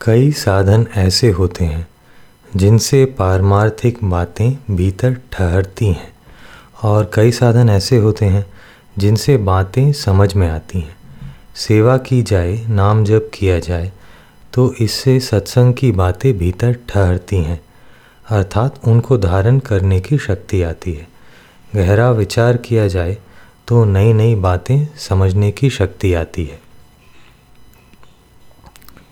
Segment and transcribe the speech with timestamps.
[0.00, 1.86] कई साधन ऐसे होते हैं,
[2.56, 6.12] जिनसे पारमार्थिक बातें भीतर ठहरती हैं,
[6.82, 8.44] और कई साधन ऐसे होते हैं,
[8.98, 10.96] जिनसे बातें समझ में आती हैं।
[11.56, 13.92] सेवा की जाए, नाम जप किया जाए
[14.52, 17.60] तो इससे सत्संग की बातें भीतर ठहरती हैं,
[18.26, 21.08] अर्थात उनको धारण करने की शक्ति आती है।
[21.74, 23.16] गहरा विचार किया जाए
[23.68, 26.60] तो नई नई बातें समझने की शक्ति आती है।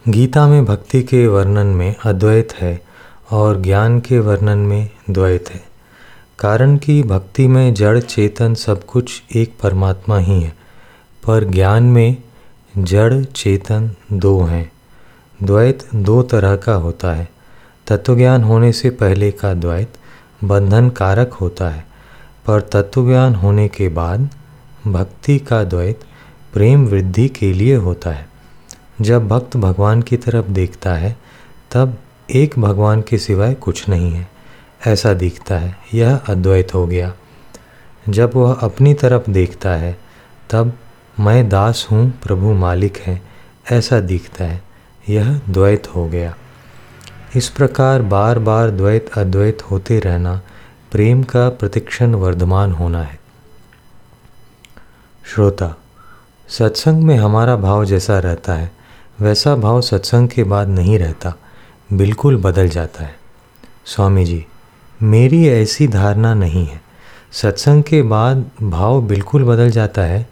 [0.08, 2.82] गीता में भक्ति के वर्णन में अद्वैत है
[3.30, 5.64] और ज्ञान के वर्णन में द्वैत है।
[6.38, 10.56] कारण कि भक्ति में जड़ चेतन सब कुछ एक परमात्मा ही है,
[11.26, 12.16] पर ज्ञान में
[12.78, 14.72] जड़ चेतन दो हैं।
[15.42, 17.28] द्वैत दो तरह का होता है।
[17.86, 19.92] तत्वज्ञान होने से पहले का द्वैत
[20.44, 21.86] बंधन कारक होता है,
[22.46, 24.30] पर तत्वज्ञान होने के बाद
[24.86, 26.00] भक्ति का द्वैत
[26.52, 28.35] प्रेम वृद्धि के लिए होता है।
[29.00, 31.16] जब भक्त भगवान की तरफ़ देखता है,
[31.72, 31.98] तब
[32.34, 34.28] एक भगवान के सिवाय कुछ नहीं है।
[34.86, 37.14] ऐसा दिखता है, यह अद्वैत हो गया।
[38.08, 39.98] जब वह अपनी तरफ़ देखता है,
[40.50, 40.78] तब
[41.20, 43.22] मैं दास हूँ, प्रभु मालिक है,
[43.72, 44.62] ऐसा दिखता है,
[45.08, 46.36] यह द्वैत हो गया।
[47.36, 50.42] इस प्रकार बार बार द्वैत अद्वैत होते रहना,
[50.92, 53.20] प्रेम का प्रतिक्षण वर्धमान होना है।
[55.34, 55.74] श्रोता,
[56.48, 58.75] सत्संग में हमारा भाव जैसा रहता है
[59.20, 61.34] वैसा भाव सत्संग के बाद नहीं रहता।
[61.92, 63.16] बिल्कुल बदल जाता है।
[63.84, 64.46] स्वामी जी,
[65.02, 66.82] मेरी ऐसी धारणा नहीं है।
[67.32, 70.28] सत्संग के बाद भाव बिल्कुल बदल जाता है।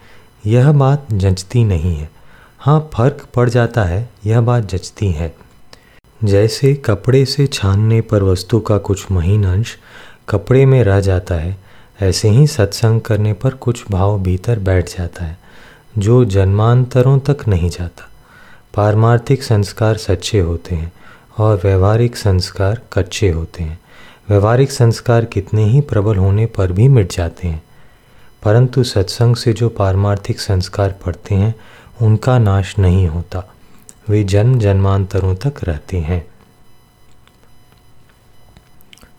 [0.46, 2.10] यह बात जचती नहीं है।
[2.58, 5.34] हाँ फ़र्क पड़ जाता है। यह बात जचती है।
[6.24, 9.78] जैसे कपड़े से छानने पर वस्तु का कुछ महीन अंश
[10.28, 11.56] कपड़े में रह जाता है,
[12.02, 15.38] ऐसे ही सत्संग करने पर कुछ भाव भीतर बैठ जाता है,
[15.98, 18.10] जो जन्मांतरों तक नहीं जाता।
[18.74, 20.92] पारमार्थिक संस्कार सच्चे होते हैं
[21.38, 23.80] और व्यवहारिक संस्कार कच्चे होते हैं।
[24.28, 27.62] व्यवहारिक संस्कार कितने ही प्रबल होने पर भी मिट जाते हैं।
[28.42, 31.54] परंतु सत्संग से जो पारमार्थिक संस्कार पड़ते हैं,
[32.02, 33.54] उनका नाश नहीं होता।
[34.08, 36.26] वे जन्म जन्मांतरों तक रहते हैं।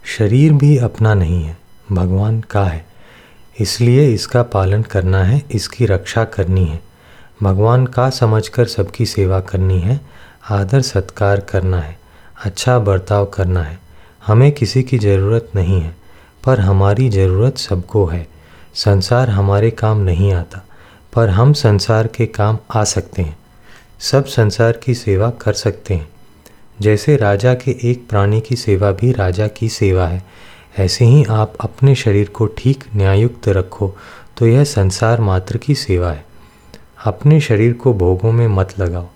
[0.05, 1.57] शरीर भी अपना नहीं है,
[1.91, 2.85] भगवान का है।
[3.59, 6.94] इसलिए इसका पालन करना है, इसकी रक्षा करनी है।
[7.39, 9.99] भगवान का समझकर सबकी सेवा करनी है,
[10.49, 11.97] आदर सत्कार करना है
[12.45, 13.79] अच्छा बर्ताव करना है।
[14.27, 15.95] हमें किसी की ज़रूरत नहीं है,
[16.43, 18.27] पर हमारी ज़रूरत सबको है।
[18.75, 20.63] संसार हमारे काम नहीं आता,
[21.13, 23.37] पर हम संसार के काम आ सकते हैं।
[24.01, 26.07] सब संसार की सेवा कर सकते हैं।
[26.81, 30.23] जैसे राजा के एक प्राणी की सेवा भी राजा की सेवा है।
[30.79, 33.93] ऐसे ही आप अपने शरीर को ठीक न्यायुक्त रखो
[34.37, 36.25] तो यह संसार मात्र की सेवा है।
[37.05, 39.07] अपने शरीर को भोगों में मत लगाओ,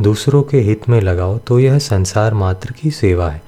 [0.00, 3.42] दूसरों के हित में लगाओ तो यह संसार मात्र की सेवा है।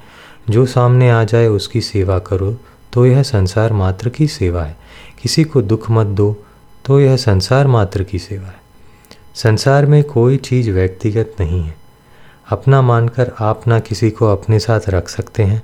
[0.50, 2.56] जो सामने आ जाए उसकी सेवा करो
[2.92, 4.76] तो यह संसार मात्र की सेवा है।
[5.22, 6.44] किसी को दुख मत दो
[6.84, 8.60] तो यह संसार मात्र की सेवा है।
[9.34, 11.76] संसार में कोई चीज़ व्यक्तिगत नहीं है।
[12.48, 15.62] अपना मानकर आप ना किसी को अपने साथ रख सकते हैं,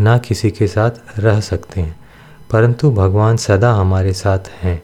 [0.00, 1.98] ना किसी के साथ रह सकते हैं।
[2.50, 4.82] परंतु भगवान सदा हमारे साथ हैं।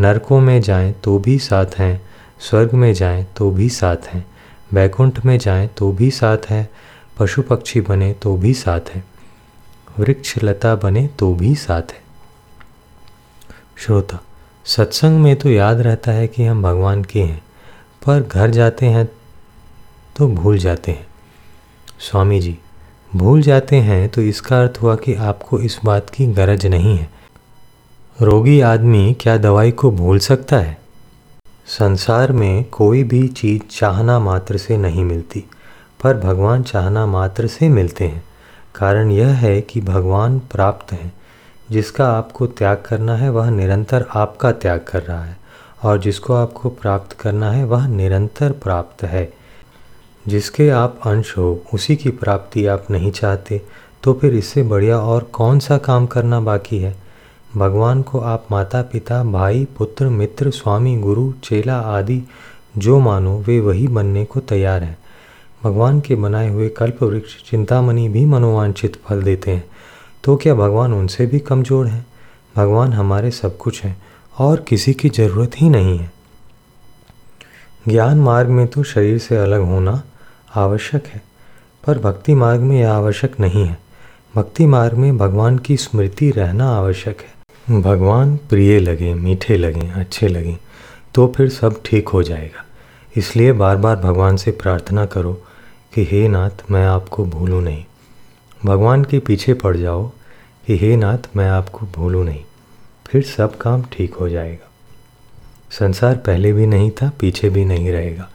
[0.00, 2.07] नरकों में जाएँ तो भी साथ हैं।
[2.40, 4.24] स्वर्ग में जाएँ तो भी साथ हैं,
[4.72, 6.68] वैकुंठ में जाएँ तो भी साथ हैं
[7.18, 9.04] पशु पक्षी बने तो भी साथ हैं
[9.98, 12.02] वृक्ष लता बने तो भी साथ हैं।
[13.78, 14.18] श्रोता,
[14.66, 17.42] सत्संग में तो याद रहता है कि हम भगवान के हैं,
[18.02, 19.08] पर घर जाते हैं
[20.16, 21.06] तो भूल जाते हैं।
[22.00, 22.56] स्वामी जी,
[23.12, 27.08] भूल जाते हैं तो इसका अर्थ हुआ कि आपको इस बात की गरज नहीं है।
[28.18, 30.76] रोगी आदमी क्या दवाई को भूल सकता है?
[31.68, 35.44] संसार में कोई भी चीज़ चाहना मात्र से नहीं मिलती,
[36.04, 38.24] पर भगवान चाहना मात्र से मिलते हैं।
[38.74, 41.12] कारण यह है कि भगवान प्राप्त हैं।
[41.70, 45.36] जिसका आपको त्याग करना है, वह निरंतर आपका त्याग कर रहा है,
[45.82, 49.32] और जिसको आपको प्राप्त करना है, वह निरंतर प्राप्त है।
[50.28, 53.62] जिसके आप अंश हो, उसी की प्राप्ति आप नहीं चाहते
[54.02, 57.07] तो फिर इससे बढ़िया और कौन सा काम करना बाकी है?
[57.56, 62.22] भगवान को आप माता पिता, भाई, पुत्र, मित्र, स्वामी, गुरु, चेला आदि
[62.78, 64.98] जो मानो वे वही बनने को तैयार हैं।
[65.64, 69.64] भगवान के बनाए हुए कल्प वृक्ष चिंतामणि भी मनोवांछित फल देते हैं।
[70.24, 72.06] तो क्या भगवान उनसे भी कमज़ोर हैं?
[72.56, 73.96] भगवान हमारे सब कुछ हैं
[74.38, 76.10] और किसी की ज़रूरत ही नहीं है।
[77.88, 80.02] ज्ञान मार्ग में तो शरीर से अलग होना
[80.56, 81.22] आवश्यक है,
[81.84, 83.78] पर भक्ति मार्ग में यह आवश्यक नहीं है।
[84.36, 87.37] भक्ति मार्ग में भगवान की स्मृति रहना आवश्यक है।
[87.70, 90.56] भगवान प्रिय लगे, मीठे लगें, अच्छे लगें
[91.14, 92.64] तो फिर सब ठीक हो जाएगा।
[93.16, 95.42] इसलिए बार बार भगवान से प्रार्थना करो
[95.94, 97.84] कि हे नाथ, मैं आपको भूलूँ नहीं।
[98.64, 100.08] भगवान के पीछे पड़ जाओ
[100.66, 102.44] कि हे नाथ, मैं आपको भूलूँ नहीं।
[103.06, 104.70] फिर सब काम ठीक हो जाएगा।
[105.70, 108.28] संसार पहले भी नहीं था, पीछे भी नहीं रहेगा।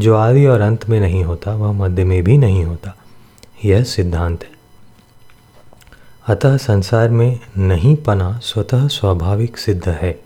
[0.00, 2.96] जो आदि और अंत में नहीं होता, वह मध्य में भी नहीं होता।
[3.64, 4.55] यह सिद्धांत है।
[6.26, 10.20] अतः संसार में नहीं पना स्वतः स्वाभाविक सिद्ध है।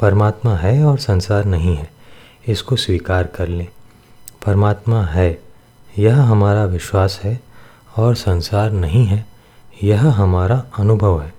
[0.00, 1.90] परमात्मा है और संसार नहीं है,
[2.48, 3.68] इसको स्वीकार कर लें।
[4.46, 5.42] परमात्मा है,
[5.98, 7.40] यह हमारा विश्वास है,
[7.98, 9.26] और संसार नहीं है,
[9.82, 11.34] यह हमारा अनुभव है।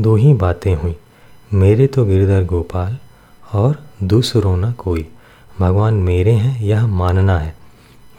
[0.00, 0.96] दो ही बातें हुई,
[1.52, 2.98] मेरे तो गिरधर गोपाल
[3.52, 5.08] और दूसरों न कोई।
[5.60, 7.56] भगवान मेरे हैं, यह मानना है,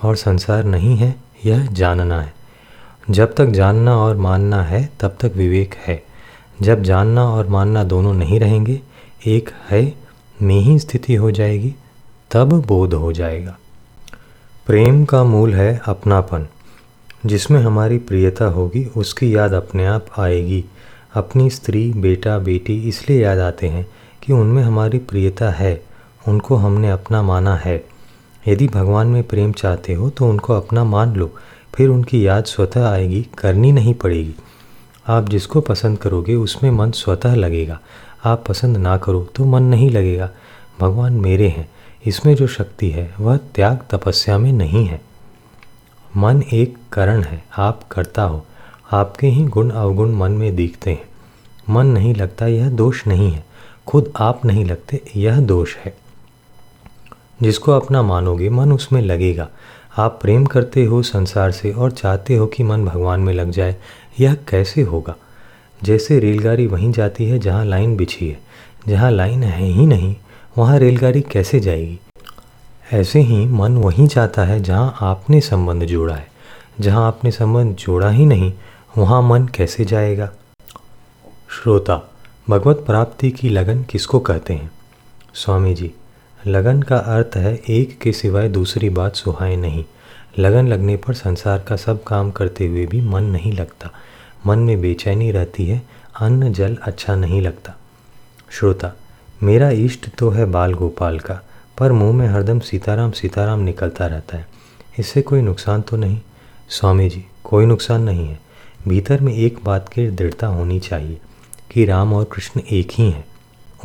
[0.04, 2.41] और संसार नहीं है, यह जानना है।
[3.12, 6.04] जब तक जानना और मानना है, तब तक विवेक है।
[6.62, 8.82] जब जानना और मानना दोनों नहीं रहेंगे,
[9.28, 9.94] एक है,
[10.42, 11.76] में ही स्थिति हो जाएगी,
[12.32, 13.58] तब बोध हो जाएगा।
[14.68, 16.48] प्रेम का मूल है अपनापन।
[17.26, 20.66] जिसमें हमारी प्रियता होगी, उसकी याद अपने आप आएगी।
[21.14, 23.88] अपनी स्त्री, बेटा, बेटी इसलिए याद आते हैं
[24.24, 25.84] कि उनमें हमारी प्रियता है,
[26.28, 27.86] उनको हमने अपना माना है।
[28.48, 31.32] यदि भगवान में प्रेम चाहते हो तो उनको अपना मान लो।
[31.76, 34.36] फिर उनकी याद स्वतः आएगी, करनी नहीं पड़ेगी।
[35.08, 37.80] आप जिसको पसंद करोगे, उसमें मन स्वतः लगेगा।
[38.26, 40.30] आप पसंद ना करो तो मन नहीं लगेगा।
[40.80, 41.72] भगवान मेरे हैं,
[42.06, 45.02] इसमें जो शक्ति है, वह त्याग तपस्या में नहीं है।
[46.18, 48.46] मन एक करण है, आप करता हो।
[48.92, 51.10] आपके ही गुण अवगुण मन में दिखते हैं।
[51.70, 53.46] मन नहीं लगता, यह दोष नहीं है।
[53.88, 55.98] खुद आप नहीं लगते, यह दोष है।
[57.42, 59.50] जिसको अपना मानोगे, मन उसमें लगेगा।
[59.98, 63.76] आप प्रेम करते हो संसार से और चाहते हो कि मन भगवान में लग जाए,
[64.20, 65.16] यह कैसे होगा?
[65.84, 68.40] जैसे रेलगाड़ी वहीं जाती है जहाँ लाइन बिछी है,
[68.88, 70.16] जहाँ लाइन है ही नहीं,
[70.58, 72.00] वहाँ रेलगाड़ी कैसे जाएगी?
[72.94, 76.28] ऐसे ही मन वहीं जाता है जहाँ आपने संबंध जोड़ा है,
[76.80, 78.54] जहाँ आपने संबंध जोड़ा ही नहीं,
[78.98, 80.32] वहाँ मन कैसे जाएगा?
[81.50, 82.12] श्रोता,
[82.50, 84.72] भगवत प्राप्ति की लगन किसको कहते हैं?
[85.34, 85.94] स्वामी जी
[86.48, 89.86] लगन का अर्थ है एक के सिवाय दूसरी बात सुहाए नहीं।
[90.40, 93.92] लगन लगने पर संसार का सब काम करते हुए भी मन नहीं लगता।
[94.48, 95.82] मन में बेचैनी रहती है,
[96.20, 97.76] अन्न जल अच्छा नहीं लगता।
[98.50, 98.92] श्रोता,
[99.44, 101.40] मेरा इष्ट तो है बाल गोपाल का,
[101.78, 104.48] पर मुँह में हरदम सीताराम सीताराम निकलता रहता है।
[105.00, 106.22] इससे कोई नुकसान तो नहीं?
[106.70, 108.40] स्वामी जी, कोई नुकसान नहीं है।
[108.88, 111.18] भीतर में एक बात की दृढ़ता होनी चाहिए
[111.72, 113.31] कि राम और कृष्ण एक ही हैं।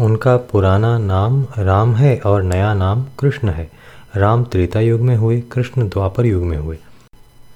[0.00, 3.70] उनका पुराना नाम राम है और नया नाम कृष्ण है।
[4.16, 6.78] राम त्रेता युग में हुए, कृष्ण द्वापर युग में हुए।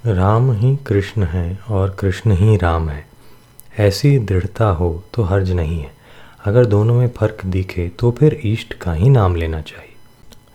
[0.06, 3.04] राम ही कृष्ण है और कृष्ण ही राम है।
[3.78, 5.90] ऐसी दृढ़ता हो तो हर्ज नहीं है।
[6.44, 9.94] अगर दोनों में फ़र्क दिखे तो फिर ईष्ट का ही नाम लेना चाहिए।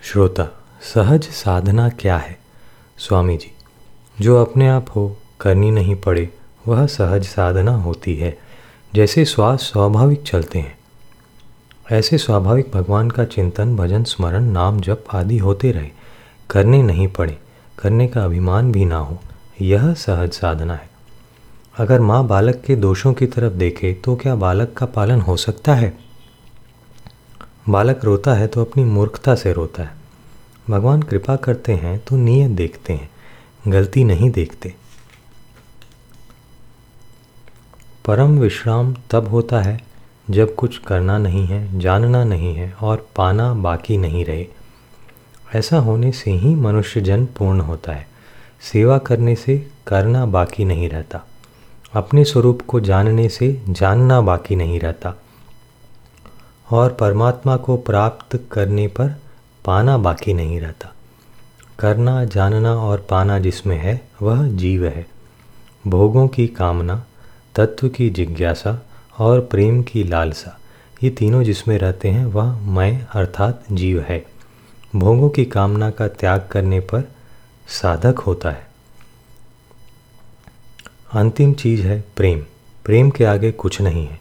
[0.02, 0.48] श्रोता,
[0.82, 2.38] सहज साधना क्या है?
[2.98, 3.52] स्वामी जी,
[4.22, 6.30] जो अपने आप हो, करनी नहीं पड़े,
[6.68, 8.38] वह सहज साधना होती है।
[8.96, 10.78] जैसे श्वास स्वाभाविक चलते हैं
[11.92, 15.90] ऐसे स्वाभाविक भगवान का चिंतन, भजन, स्मरण, नाम जप आदि होते रहे।
[16.50, 17.38] करने नहीं पड़े।
[17.80, 19.20] करने का अभिमान भी ना हो।
[19.62, 20.90] यह सहज साधना है।
[21.78, 25.76] अगर माँ बालक के दोषों की तरफ़ देखे तो क्या बालक का पालन हो सकता
[25.76, 25.98] है?
[27.70, 29.92] बालक रोता है तो अपनी मूर्खता से रोता है।
[30.70, 33.10] भगवान कृपा करते हैं तो नियत देखते हैं,
[33.68, 34.74] गलती नहीं देखते।
[38.06, 39.95] परम विश्राम तब होता है
[40.30, 44.48] जब कुछ करना नहीं है, जानना नहीं है और पाना बाकी नहीं रहे।
[45.56, 48.08] ऐसा होने से ही मनुष्य जन पूर्ण होता है।
[48.62, 51.26] सेवा करने से करना बाकी नहीं रहता।
[51.94, 55.14] अपने स्वरूप को जानने से जानना बाकी नहीं रहता।
[56.72, 59.16] और परमात्मा को प्राप्त करने पर
[59.66, 60.94] पाना बाकी नहीं रहता।
[61.80, 65.08] करना, जानना और पाना जिसमें है, वह जीव है।
[65.88, 67.06] भोगों की कामना,
[67.56, 68.85] तत्व की जिज्ञासा
[69.18, 70.60] और प्रेम की लालसा।
[71.04, 74.26] ये तीनों जिसमें रहते हैं, वह मैं अर्थात जीव है।
[74.96, 77.12] भोगों की कामना का त्याग करने पर
[77.68, 78.68] साधक होता है।
[81.14, 82.46] अंतिम चीज़ है प्रेम।
[82.86, 84.20] प्रेम के आगे कुछ नहीं है।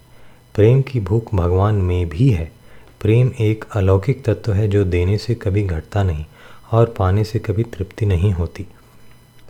[0.54, 2.52] प्रेम की भूख भगवान में भी है।
[3.00, 6.24] प्रेम एक अलौकिक तत्व है जो देने से कभी घटता नहीं
[6.72, 8.66] और पाने से कभी तृप्ति नहीं होती।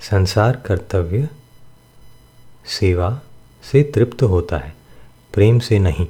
[0.00, 1.28] संसार कर्तव्य
[2.66, 3.20] सेवा
[3.72, 4.83] से तृप्त होता है।
[5.34, 6.06] प्रेम से नहीं।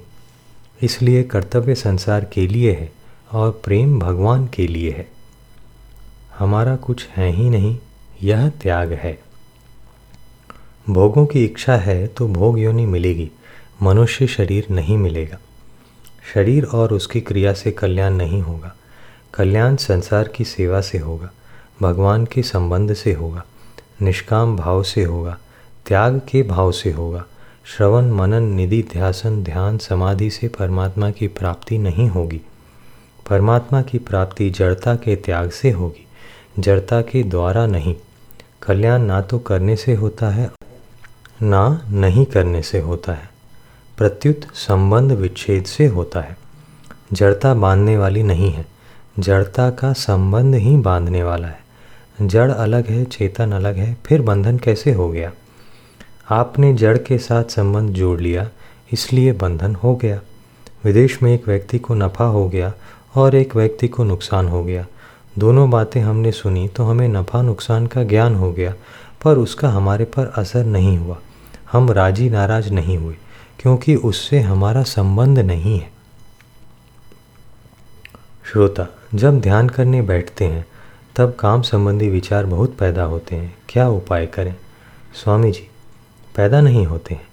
[0.82, 2.92] इसलिए कर्तव्य संसार के लिए है
[3.32, 5.08] और प्रेम भगवान के लिए है।
[6.38, 7.78] हमारा कुछ है ही नहीं,
[8.22, 9.18] यह त्याग है।
[10.90, 13.30] भोगों की इच्छा है तो भोग योनि मिलेगी,
[13.82, 15.38] मनुष्य शरीर नहीं मिलेगा।
[16.34, 18.74] शरीर और उसकी क्रिया से कल्याण नहीं होगा।
[19.34, 21.30] कल्याण संसार की सेवा से होगा,
[21.82, 23.44] भगवान के संबंध से होगा,
[24.02, 25.38] निष्काम भाव से होगा,
[25.86, 27.24] त्याग के भाव से होगा।
[27.66, 32.40] श्रवण, मनन, निधि, ध्यासन, ध्यान, समाधि से परमात्मा की प्राप्ति नहीं होगी।
[33.30, 36.06] परमात्मा की प्राप्ति जड़ता के त्याग से होगी,
[36.59, 37.94] जड़ता के द्वारा नहीं।
[38.62, 40.50] कल्याण ना तो करने से होता है,
[41.42, 43.30] ना नहीं करने से होता है।
[43.99, 46.37] प्रत्युत संबंध विच्छेद से होता है।
[47.12, 48.66] जड़ता बांधने वाली नहीं है,
[49.18, 51.61] जड़ता का संबंध ही बांधने वाला है।
[52.23, 55.33] जड़ अलग है, चेतन अलग है, फिर बंधन कैसे हो गया?
[56.28, 58.48] आपने जड़ के साथ संबंध जोड़ लिया,
[58.92, 60.20] इसलिए बंधन हो गया।
[60.84, 62.72] विदेश में एक व्यक्ति को नफ़ा हो गया
[63.14, 64.86] और एक व्यक्ति को नुकसान हो गया।
[65.38, 68.74] दोनों बातें हमने सुनी तो हमें नफ़ा नुकसान का ज्ञान हो गया,
[69.24, 71.18] पर उसका हमारे पर असर नहीं हुआ।
[71.72, 73.16] हम राज़ी नाराज़ नहीं हुए,
[73.58, 75.92] क्योंकि उससे हमारा संबंध नहीं है।
[78.52, 80.66] श्रोता, जब ध्यान करने बैठते हैं,
[81.16, 84.54] तब काम संबंधी विचार बहुत पैदा होते हैं। क्या उपाय करें?
[85.14, 85.68] स्वामी जी
[86.36, 87.26] पैदा नहीं होते हैं।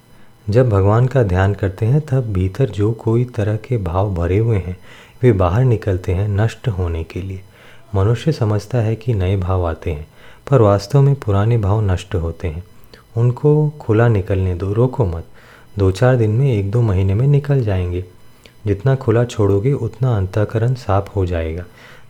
[0.50, 4.58] जब भगवान का ध्यान करते हैं, तब भीतर जो कोई तरह के भाव भरे हुए
[4.58, 4.78] हैं,
[5.22, 7.42] वे बाहर निकलते हैं नष्ट होने के लिए।
[7.96, 10.08] मनुष्य समझता है कि नए भाव आते हैं,
[10.52, 12.64] पर वास्तव में पुराने भाव नष्ट होते हैं।
[13.18, 15.24] उनको खुला निकलने दो, रोको मत।
[15.80, 18.06] दो चार दिन में एक दो महीने में निकल जाएँगे।
[18.66, 21.64] जितना खुला छोड़ोगे, उतना अंतकरण साफ़ हो जाएगा।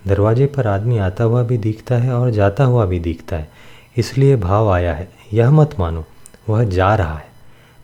[0.08, 3.52] दरवाजे पर आदमी आता हुआ भी दिखता है और जाता हुआ भी दिखता है।
[3.98, 6.06] इसलिए भाव आया है। यह मत मानो।
[6.48, 7.30] वह जा रहा है।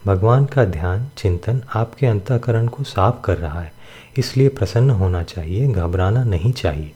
[0.05, 3.71] भगवान का ध्यान, चिंतन आपके अंतकरण को साफ़ कर रहा है,
[4.17, 6.91] इसलिए प्रसन्न होना चाहिए, घबराना नहीं चाहिए।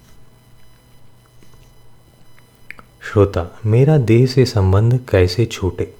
[3.03, 5.91] श्रोता, मेरा देह से संबंध कैसे छूटे?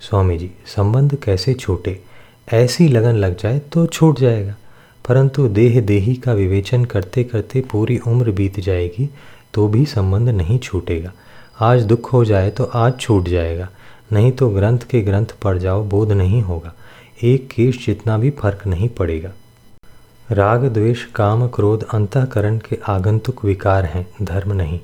[0.00, 2.00] स्वामी जी, संबंध कैसे छूटे?
[2.48, 4.54] ऐसी लगन लग जाए तो छूट जाएगा,
[5.04, 9.08] परंतु देह देही का विवेचन करते करते पूरी उम्र बीत जाएगी
[9.54, 11.12] तो भी संबंध नहीं छूटेगा।
[11.60, 13.68] आज दुख हो जाए तो आज छूट जाएगा।
[14.12, 16.74] नहीं तो ग्रंथ के ग्रंथ पढ़ जाओ, बोध नहीं होगा।
[17.22, 19.32] एक केश जितना भी फ़र्क नहीं पड़ेगा।
[20.30, 24.80] राग, द्वेष, काम, क्रोध, अंतकरण के आगंतुक विकार हैं, धर्म नहीं।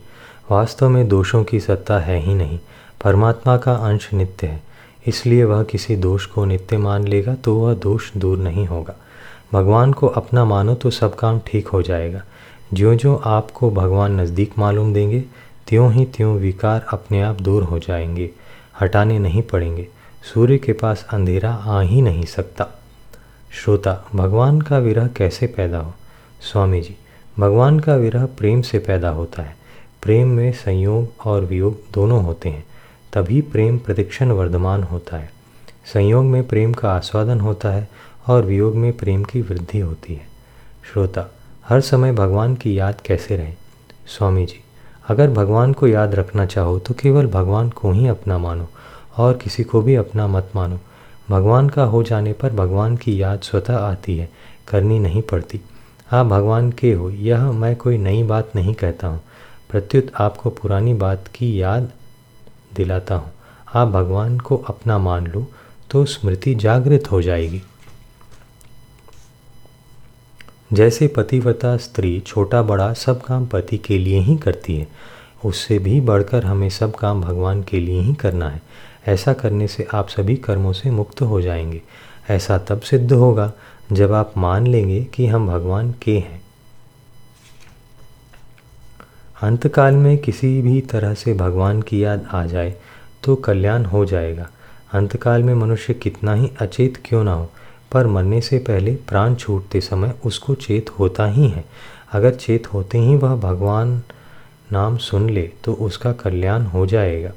[0.51, 2.59] वास्तव में दोषों की सत्ता है ही नहीं।
[3.05, 4.63] परमात्मा का अंश नित्य है।
[5.07, 8.95] इसलिए वह किसी दोष को नित्य मान लेगा तो वह दोष दूर नहीं होगा।
[9.53, 12.23] भगवान को अपना मानो तो सब काम ठीक हो जाएगा।
[12.75, 15.25] ज्यों ज्यों आपको भगवान नज़दीक मालूम देंगे,
[15.69, 18.31] त्यों ही त्यों विकार अपने आप दूर हो जाएँगे।
[18.81, 19.89] हटाने नहीं पड़ेंगे।
[20.35, 22.67] सूर्य के पास अंधेरा आ ही नहीं सकता।
[23.53, 25.95] श्रोता, भगवान का विरह कैसे पैदा हो?
[26.41, 26.97] स्वामी जी,
[27.39, 29.57] भगवान का विरह प्रेम से पैदा होता है।
[30.03, 32.65] प्रेम में संयोग और वियोग दोनों होते हैं।
[33.13, 35.31] तभी प्रेम प्रतिक्षण वर्धमान होता है।
[35.87, 37.89] संयोग में प्रेम का आस्वादन होता है
[38.27, 40.27] और वियोग में प्रेम की वृद्धि होती है।
[40.93, 41.35] श्रोता,
[41.69, 43.55] हर समय भगवान की याद कैसे रहे?
[44.07, 44.64] स्वामी जी
[45.05, 48.69] अगर भगवान को याद रखना चाहो तो केवल भगवान को ही अपना मानो,
[49.17, 50.79] और किसी को भी अपना मत मानो।
[51.31, 54.29] भगवान का हो जाने पर भगवान की याद स्वतः आती है,
[54.69, 55.61] करनी नहीं पड़ती।
[56.13, 59.21] आप भगवान के हो, यह मैं कोई नई बात नहीं कहता हूँ।
[59.71, 61.91] प्रत्युत आपको पुरानी बात की याद
[62.77, 63.33] दिलाता हूँ।
[63.75, 65.47] आप भगवान को अपना मान लो
[65.91, 67.63] तो स्मृति जागृत हो जाएगी।
[70.73, 74.89] जैसे पतिव्रता स्त्री छोटा बड़ा सब काम पति के लिए ही करती है,
[75.45, 78.63] उससे भी बढ़कर हमें सब काम भगवान के लिए ही करना है।
[79.07, 81.83] ऐसा करने से आप सभी कर्मों से मुक्त हो जाएँगे।
[82.31, 83.53] ऐसा तब सिद्ध होगा
[83.93, 86.43] जब आप मान लेंगे कि हम भगवान के हैं।
[89.43, 92.75] अंतकाल में किसी भी तरह से भगवान की याद आ जाए
[93.25, 94.49] तो कल्याण हो जाएगा।
[94.93, 97.51] अंतकाल में मनुष्य कितना ही अचेत क्यों ना हो
[97.93, 101.65] पर मरने से पहले प्राण छूटते समय उसको चेत होता ही है।
[102.13, 104.01] अगर चेत होते ही वह भगवान
[104.73, 107.33] नाम सुन ले तो उसका कल्याण हो जाएगा।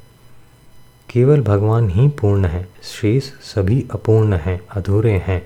[1.09, 5.41] केवल भगवान ही पूर्ण है, शेष सभी अपूर्ण हैं, अधूरे हैं।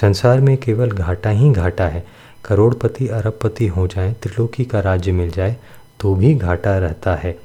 [0.00, 2.04] संसार में केवल घाटा ही घाटा है।
[2.44, 5.56] करोड़पति, अरबपति हो जाए, त्रिलोकी का राज्य मिल जाए
[6.00, 7.36] तो भी घाटा रहता है।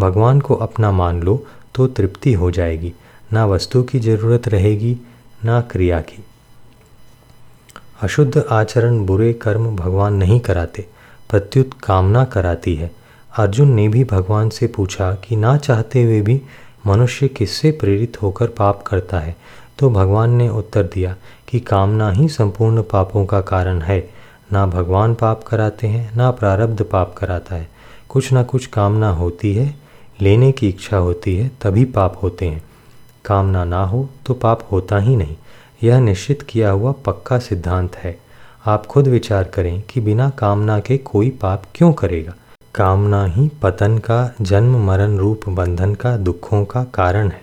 [0.00, 2.92] भगवान को अपना मान लो तो तृप्ति हो जाएगी।
[3.32, 4.96] ना वस्तु की ज़रूरत रहेगी,
[5.44, 6.24] ना क्रिया की।
[8.02, 10.86] अशुद्ध आचरण बुरे कर्म भगवान नहीं कराते,
[11.30, 12.90] प्रत्युत कामना कराती है।
[13.36, 16.42] अर्जुन ने भी भगवान से पूछा कि ना चाहते हुए भी
[16.86, 19.36] मनुष्य किससे प्रेरित होकर पाप करता है?
[19.78, 21.16] तो भगवान ने उत्तर दिया
[21.48, 24.10] कि कामना ही संपूर्ण पापों का कारण है।
[24.52, 27.68] ना भगवान पाप कराते हैं, ना प्रारब्ध पाप कराता है।
[28.08, 29.74] कुछ ना कुछ कामना होती है,
[30.20, 32.62] लेने की इच्छा होती है, तभी पाप होते हैं।
[33.24, 35.36] कामना ना हो तो पाप होता ही नहीं।
[35.82, 38.16] यह निश्चित किया हुआ पक्का सिद्धांत है।
[38.66, 42.34] आप खुद विचार करें कि बिना कामना के कोई पाप क्यों करेगा?
[42.74, 47.40] कामना ही पतन का, जन्म मरण रूप बंधन का, दुखों का कारण है।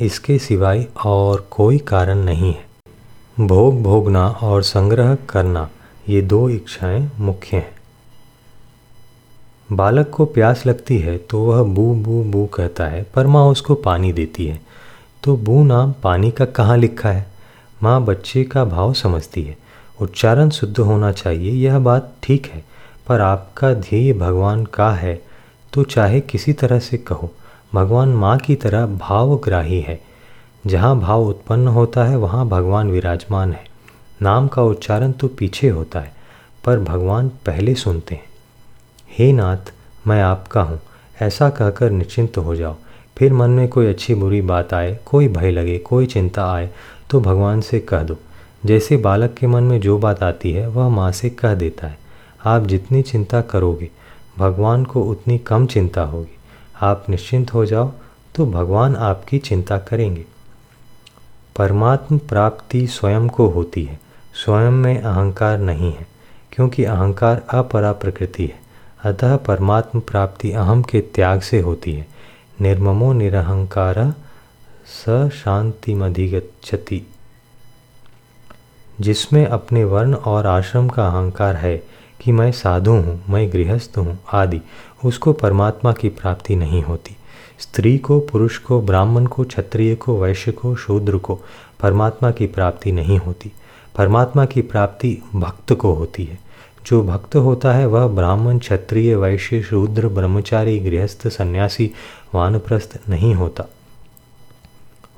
[0.00, 5.68] इसके सिवाय और कोई कारण नहीं है। भोग भोगना और संग्रह करना,
[6.08, 7.76] ये दो इच्छाएँ मुख्य हैं।
[9.72, 13.74] बालक को प्यास लगती है तो वह बू बू बू कहता है, पर माँ उसको
[13.74, 14.60] पानी देती है।
[15.24, 17.31] तो बू नाम पानी का कहाँ लिखा है?
[17.82, 19.56] माँ बच्चे का भाव समझती है।
[20.00, 22.64] उच्चारण शुद्ध होना चाहिए, यह बात ठीक है,
[23.08, 25.20] पर आपका ध्येय भगवान का है
[25.72, 27.30] तो चाहे किसी तरह से कहो,
[27.74, 30.00] भगवान माँ की तरह भावग्राही है।
[30.66, 33.64] जहाँ भाव उत्पन्न होता है, वहाँ भगवान विराजमान है।
[34.22, 36.12] नाम का उच्चारण तो पीछे होता है,
[36.64, 38.30] पर भगवान पहले सुनते हैं।
[39.10, 39.72] हे नाथ,
[40.06, 40.78] मैं आपका हूँ,
[41.18, 42.76] ऐसा कहकर निश्चिंत हो जाओ।
[43.16, 46.70] फिर मन में कोई अच्छी बुरी बात आए, कोई भय लगे, कोई चिंता आए
[47.10, 48.16] तो भगवान से कह दो।
[48.66, 51.98] जैसे बालक के मन में जो बात आती है, वह माँ से कह देता है।
[52.44, 53.90] आप जितनी चिंता करोगे,
[54.38, 56.36] भगवान को उतनी कम चिंता होगी।
[56.80, 57.92] आप निश्चिंत हो जाओ
[58.34, 60.24] तो भगवान आपकी चिंता करेंगे।
[61.56, 63.98] परमात्म प्राप्ति स्वयं को होती है।
[64.34, 66.06] स्वयं में अहंकार नहीं है,
[66.52, 68.60] क्योंकि अहंकार अपरा प्रकृति है।
[69.04, 72.06] अतः परमात्म प्राप्ति अहम के त्याग से होती है।
[72.60, 74.14] निर्ममो निरहंकार
[74.86, 77.06] स शांतिमधिगछति
[79.00, 81.82] जिसमें अपने वर्ण और आश्रम का अहंकार है
[82.20, 84.60] कि मैं साधु हूँ, मैं गृहस्थ हूँ, आदि,
[85.04, 87.16] उसको परमात्मा की प्राप्ति नहीं होती।
[87.58, 91.40] स्त्री को, पुरुष को, ब्राह्मण को, क्षत्रिय को, वैश्य को, शूद्र को
[91.80, 93.52] परमात्मा की प्राप्ति नहीं होती।
[93.96, 96.38] परमात्मा की प्राप्ति भक्त को होती है।
[96.86, 101.90] जो भक्त होता है, वह ब्राह्मण, क्षत्रिय, वैश्य, शूद्र, ब्रह्मचारी, गृहस्थ, सन्यासी,
[102.34, 103.64] वानप्रस्थ नहीं होता।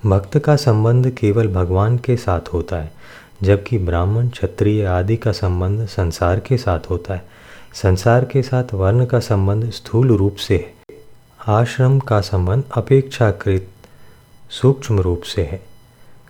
[0.06, 2.92] भक्त का संबंध केवल भगवान के साथ होता है,
[3.42, 7.24] जबकि ब्राह्मण, क्षत्रिय आदि का संबंध संसार के साथ होता है।
[7.74, 10.96] संसार के साथ वर्ण का संबंध स्थूल रूप से है।
[11.48, 13.68] आश्रम का संबंध अपेक्षाकृत
[14.50, 15.62] सूक्ष्म रूप से है।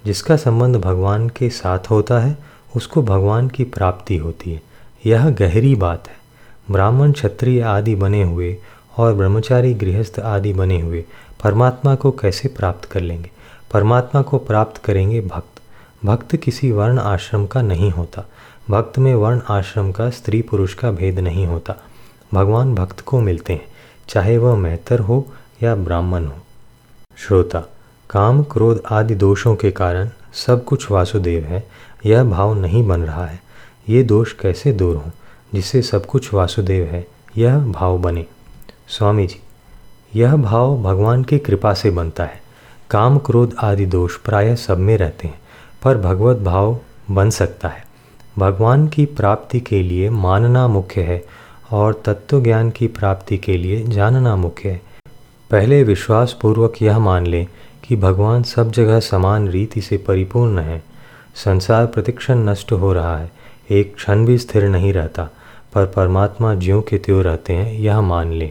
[0.07, 2.39] जिसका संबंध भगवान के साथ होता है,
[2.77, 4.74] उसको भगवान की प्राप्ति होती है।
[5.07, 6.17] यह गहरी बात है।
[6.71, 8.57] ब्राह्मण क्षत्रिय आदि बने हुए
[8.97, 11.05] और ब्रह्मचारी गृहस्थ आदि बने हुए
[11.45, 13.31] परमात्मा को कैसे प्राप्त कर लेंगे?
[13.73, 15.61] परमात्मा को प्राप्त करेंगे भक्त।
[16.05, 18.25] भक्त किसी वर्ण आश्रम का नहीं होता।
[18.71, 21.75] भक्त में वर्ण आश्रम का स्त्री पुरुष का भेद नहीं होता।
[22.35, 23.65] भगवान भक्त को मिलते हैं,
[24.09, 25.27] चाहे वह मेहतर हो
[25.63, 26.39] या ब्राह्मण हो।
[27.17, 27.61] श्रोता,
[28.11, 31.69] काम, क्रोध आदि दोषों के कारण सब कुछ वासुदेव है,
[32.07, 33.44] यह भाव नहीं बन रहा है।
[33.89, 35.11] ये दोष कैसे दूर हों,
[35.55, 38.27] जिससे सब कुछ वासुदेव है, यह भाव बने।
[38.89, 39.41] स्वामी जी,
[40.21, 42.43] यह भाव भगवान की कृपा से बनता है।
[42.91, 45.41] काम क्रोध आदि दोष प्रायः सब में रहते हैं,
[45.83, 46.79] पर भगवत भाव
[47.11, 47.87] बन सकता है।
[48.39, 51.25] भगवान की प्राप्ति के लिए मानना मुख्य है,
[51.73, 54.83] और तत्व ज्ञान की प्राप्ति के लिए जानना मुख्य है।
[55.51, 57.47] पहले विश्वास पूर्वक यह मान लें
[57.85, 60.85] कि भगवान सब जगह समान रीति से परिपूर्ण है।
[61.35, 65.29] संसार प्रतिक्षण नष्ट हो रहा है एक क्षण भी स्थिर नहीं रहता,
[65.75, 68.51] पर परमात्मा ज्यों के त्यों रहते हैं, यह मान लें।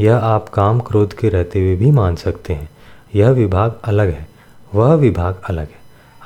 [0.00, 2.68] यह आप काम क्रोध के रहते हुए भी मान सकते हैं।
[3.14, 4.28] यह विभाग अलग है,
[4.74, 5.78] वह विभाग अलग है।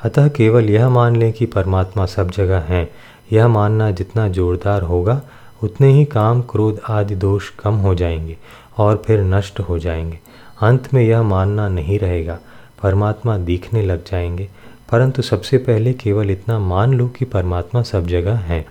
[0.03, 2.89] अतः केवल यह मान लें कि परमात्मा सब जगह हैं।
[3.31, 5.21] यह मानना जितना जोरदार होगा,
[5.63, 8.37] उतने ही काम, क्रोध आदि दोष कम हो जाएँगे
[8.77, 10.19] और फिर नष्ट हो जाएँगे।
[10.61, 12.39] अंत में यह मानना नहीं रहेगा,
[12.83, 14.49] परमात्मा दिखने लग जाएँगे।
[14.91, 18.65] परंतु सबसे पहले केवल इतना मान लो कि परमात्मा सब जगह है।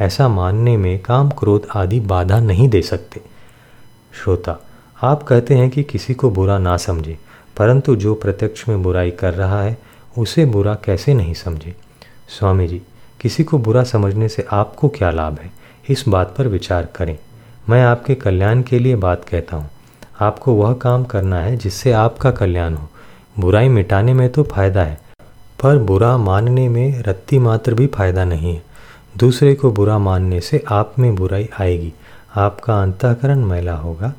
[0.00, 3.20] ऐसा मानने में काम क्रोध आदि बाधा नहीं दे सकते।
[4.14, 4.58] श्रोता,
[5.02, 7.18] आप कहते हैं कि किसी को बुरा ना समझे,
[7.56, 9.78] परंतु जो प्रत्यक्ष में बुराई कर रहा है,
[10.18, 11.74] उसे बुरा कैसे नहीं समझे?
[12.28, 12.82] स्वामी जी
[13.20, 15.50] किसी को बुरा समझने से आपको क्या लाभ है?
[15.88, 17.18] इस बात पर विचार करें।
[17.68, 19.70] मैं आपके कल्याण के लिए बात कहता हूँ।
[20.20, 22.88] आपको वह काम करना है जिससे आपका कल्याण हो।
[23.38, 25.00] बुराई मिटाने में तो फ़ायदा है
[25.62, 28.62] पर बुरा मानने में रत्ती मात्र भी फ़ायदा नहीं। है
[29.16, 31.92] दूसरे को बुरा मानने से आप में बुराई आएगी।
[32.36, 34.12] आपका अंतःकरण मैला होगा।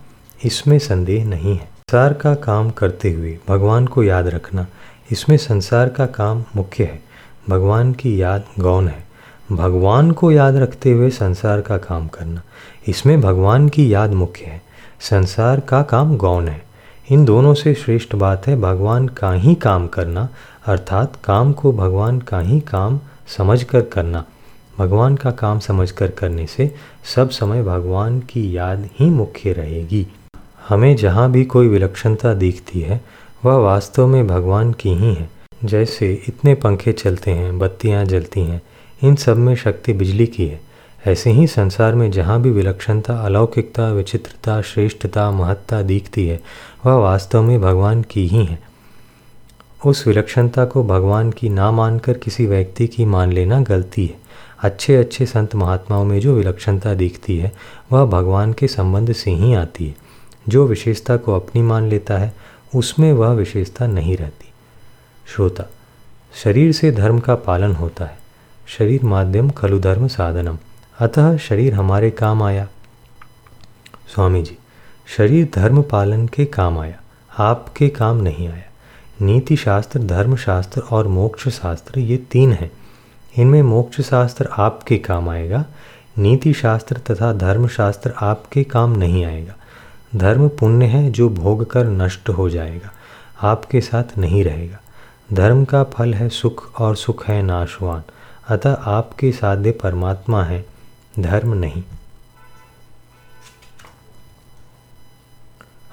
[0.43, 4.67] इसमें संदेह नहीं है। संसार का काम करते हुए भगवान को याद रखना।
[5.11, 7.03] इसमें संसार का काम मुख्य है।
[7.49, 9.07] भगवान की याद गौन है।
[9.51, 12.41] भगवान को याद रखते हुए संसार का काम करना।
[12.87, 14.61] इसमें भगवान की याद मुख्य है।
[15.01, 16.63] संसार का काम गौन है।
[17.11, 20.29] इन दोनों से श्रेष्ठ बात है, भगवान का ही काम करना
[20.65, 22.99] अर्थात काम को भगवान का ही काम
[23.37, 24.25] समझकर करना।
[24.77, 26.75] भगवान का काम समझकर करने से
[27.15, 30.07] सब समय भगवान की याद ही मुख्य रहेगी।
[30.69, 33.01] हमें जहाँ भी कोई विलक्षणता दिखती है,
[33.45, 35.29] वह वास्तव में भगवान की ही है।
[35.65, 38.61] जैसे इतने पंखे चलते हैं, बत्तियाँ जलती हैं,
[39.03, 40.61] इन सब में शक्ति बिजली की है।
[41.07, 46.41] ऐसे ही संसार में जहाँ भी विलक्षणता, अलौकिकता, विचित्रता, श्रेष्ठता, महत्ता दिखती है,
[46.85, 48.72] वह वास्तव में भगवान की ही है।
[49.85, 54.15] उस विलक्षणता को भगवान की ना मानकर किसी व्यक्ति की मान लेना गलती है।
[54.61, 57.51] अच्छे अच्छे संत महात्माओं में जो विलक्षणता दिखती है,
[57.91, 59.95] वह भगवान के संबंध से ही आती है।
[60.49, 62.33] जो विशेषता को अपनी मान लेता है,
[62.75, 64.51] उसमें वह विशेषता नहीं रहती।
[65.35, 65.63] श्रोता,
[66.43, 68.17] शरीर से धर्म का पालन होता है।
[68.67, 70.57] शरीर माध्यम खलु धर्म साधनम।
[70.99, 72.67] अतः शरीर हमारे काम आया।
[74.13, 74.57] स्वामी जी,
[75.17, 77.01] शरीर धर्म पालन के काम आया।
[77.37, 78.72] आपके काम नहीं आया।
[79.21, 82.71] नीति शास्त्र धर्म शास्त्र और मोक्ष शास्त्र ये तीन हैं।
[83.37, 85.65] इनमें मोक्ष शास्त्र आपके काम आएगा
[86.17, 89.55] नीति शास्त्र तथा धर्म शास्त्र आपके काम नहीं आएगा।
[90.15, 92.91] धर्म पुण्य है जो भोग कर नष्ट हो जाएगा,
[93.41, 94.79] आपके साथ नहीं रहेगा।
[95.33, 98.03] धर्म का फल है सुख और सुख है नाशवान,
[98.47, 100.65] अतः आपके साध्य परमात्मा है,
[101.19, 101.83] धर्म नहीं।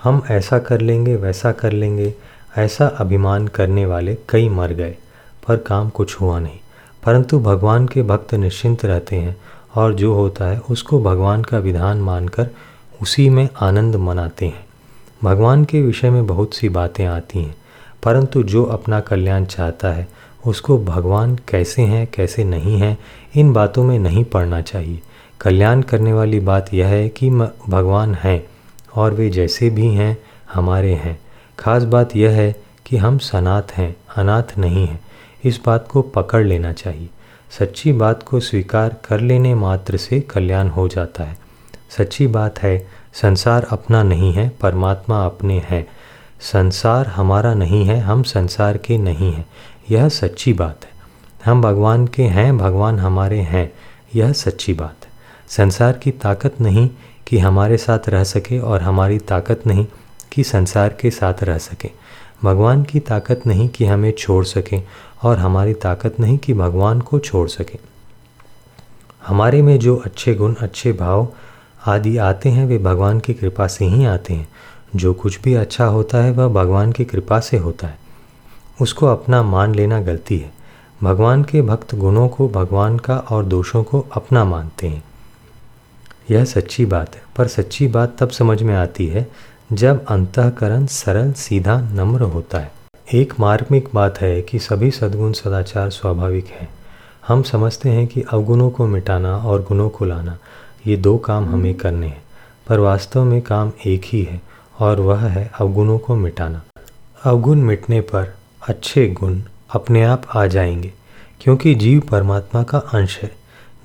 [0.02, 2.14] हम ऐसा कर लेंगे, वैसा कर लेंगे
[2.58, 4.96] ऐसा अभिमान करने वाले कई मर गए,
[5.48, 6.58] पर काम कुछ हुआ नहीं।
[7.04, 9.36] परंतु भगवान के भक्त निश्चिंत रहते हैं,
[9.74, 12.48] और जो होता है उसको भगवान का विधान मानकर
[13.02, 14.66] उसी में आनंद मनाते हैं।
[15.24, 17.56] भगवान के विषय में बहुत सी बातें आती हैं,
[18.02, 20.08] परंतु जो अपना कल्याण चाहता है,
[20.46, 22.98] उसको भगवान कैसे हैं, कैसे नहीं हैं,
[23.36, 25.00] इन बातों में नहीं पढ़ना चाहिए।
[25.40, 27.30] कल्याण करने वाली बात यह है कि
[27.68, 28.46] भगवान हैं,
[28.94, 30.18] और वे जैसे भी हैं,
[30.54, 31.19] हमारे हैं।
[31.60, 35.00] खास बात यह है कि हम सनात हैं, अनाथ नहीं हैं।
[35.44, 37.08] इस बात को पकड़ लेना चाहिए।
[37.58, 41.38] सच्ची बात को स्वीकार कर लेने मात्र से कल्याण हो जाता है।
[41.98, 45.86] सच्ची बात है, संसार अपना नहीं है, परमात्मा अपने हैं।
[46.40, 49.46] संसार हमारा नहीं है, हम संसार के नहीं हैं।
[49.90, 50.90] यह सच्ची बात है।
[51.44, 53.72] हम भगवान के हैं, भगवान हमारे हैं।
[54.14, 55.10] यह सच्ची बात है।
[55.48, 56.90] संसार की ताकत नहीं
[57.26, 59.86] कि हमारे साथ रह सके और हमारी ताकत नहीं।
[60.32, 61.90] कि संसार के साथ रह सकें।
[62.44, 64.82] भगवान की ताकत नहीं कि हमें छोड़ सकें
[65.22, 67.78] और हमारी ताकत नहीं कि भगवान को छोड़ सकें।
[69.26, 71.28] हमारे में जो अच्छे गुण, अच्छे भाव
[71.86, 74.48] आदि आते हैं, वे भगवान की कृपा से ही आते हैं।
[74.96, 77.98] जो कुछ भी अच्छा होता है, वह भगवान की कृपा से होता है।
[78.80, 80.52] उसको अपना मान लेना गलती है।
[81.02, 85.04] भगवान के भक्त गुणों को भगवान का और दोषों को अपना मानते हैं।
[86.30, 89.30] यह सच्ची बात है, पर सच्ची बात तब समझ में आती है
[89.72, 92.72] जब अंतकरण सरल, सीधा, नम्र होता है।
[93.14, 96.68] एक मार्मिक बात है कि सभी सद्गुण सदाचार स्वाभाविक हैं।
[97.28, 100.38] हम समझते हैं कि अवगुणों को मिटाना और गुणों को लाना,
[100.86, 102.22] ये दो काम हमें करने हैं।
[102.68, 104.42] पर वास्तव में काम एक ही है,
[104.78, 106.62] और वह है अवगुणों को मिटाना।
[107.24, 108.34] अवगुण मिटने पर
[108.68, 110.92] अच्छे गुण अपने आप आ जाएँगे,
[111.40, 113.36] क्योंकि जीव परमात्मा का अंश है।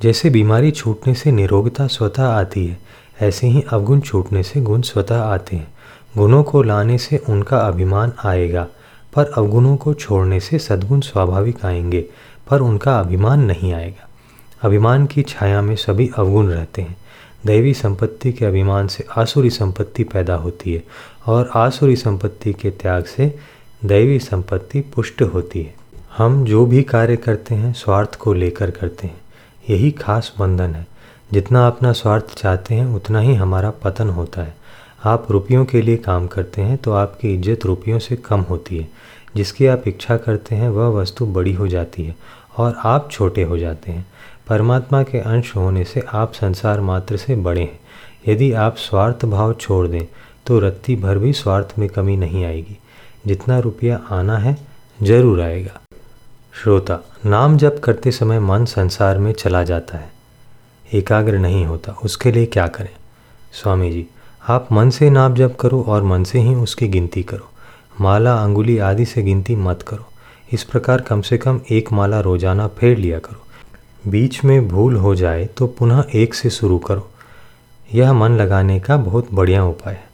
[0.02, 2.80] जैसे बीमारी छूटने से निरोगता स्वतः आती है,
[3.22, 5.75] ऐसे ही अवगुण छूटने से गुण स्वतः आते हैं।
[6.18, 8.68] गुणों को लाने से उनका अभिमान आएगा,
[9.16, 12.06] पर अवगुणों को छोड़ने से सद्गुण स्वाभाविक आएँगे,
[12.50, 14.10] पर उनका अभिमान नहीं आएगा।
[14.62, 16.98] अभिमान की छाया में सभी अवगुण रहते हैं।
[17.46, 20.84] दैवी संपत्ति के अभिमान से आसुरी संपत्ति पैदा होती है,
[21.26, 23.40] और आसुरी संपत्ति के त्याग से
[23.86, 25.74] दैवी संपत्ति पुष्ट होती है।
[26.18, 29.22] हम जो भी कार्य करते हैं, स्वार्थ को लेकर करते हैं।
[29.70, 30.88] यही खास बंधन है।
[31.34, 34.65] जितना अपना स्वार्थ चाहते हैं, उतना ही हमारा पतन होता है।
[35.06, 38.88] आप रुपयों के लिए काम करते हैं तो आपकी इज़्ज़त रुपयों से कम होती है।
[39.36, 42.16] जिसकी आप इच्छा करते हैं वह वस्तु बड़ी हो जाती है
[42.58, 44.06] और आप छोटे हो जाते हैं।
[44.48, 47.80] परमात्मा के अंश होने से आप संसार मात्र से बड़े हैं।
[48.28, 50.06] यदि आप स्वार्थ भाव छोड़ दें
[50.48, 52.78] तो रत्ती भर भी स्वार्थ में कमी नहीं आएगी।
[53.28, 54.58] जितना रुपया आना है,
[55.00, 55.80] ज़रूर आएगा।
[56.54, 60.12] श्रोता, नाम जप करते समय मन संसार में चला जाता है।
[60.94, 62.90] एकाग्र नहीं होता, उसके लिए क्या करें?
[63.54, 64.06] स्वामी जी
[64.48, 67.48] आप मन से नाप जप करो और मन से ही उसकी गिनती करो।
[68.02, 70.06] माला, अंगुली आदि से गिनती मत करो।
[70.54, 75.16] इस प्रकार कम से कम एक माला रोज़ाना फेर लिया करो। बीच में भूल हो
[75.16, 77.08] जाए तो पुनः एक से शुरू करो।
[77.94, 80.08] यह मन लगाने का बहुत बढ़िया उपाय है।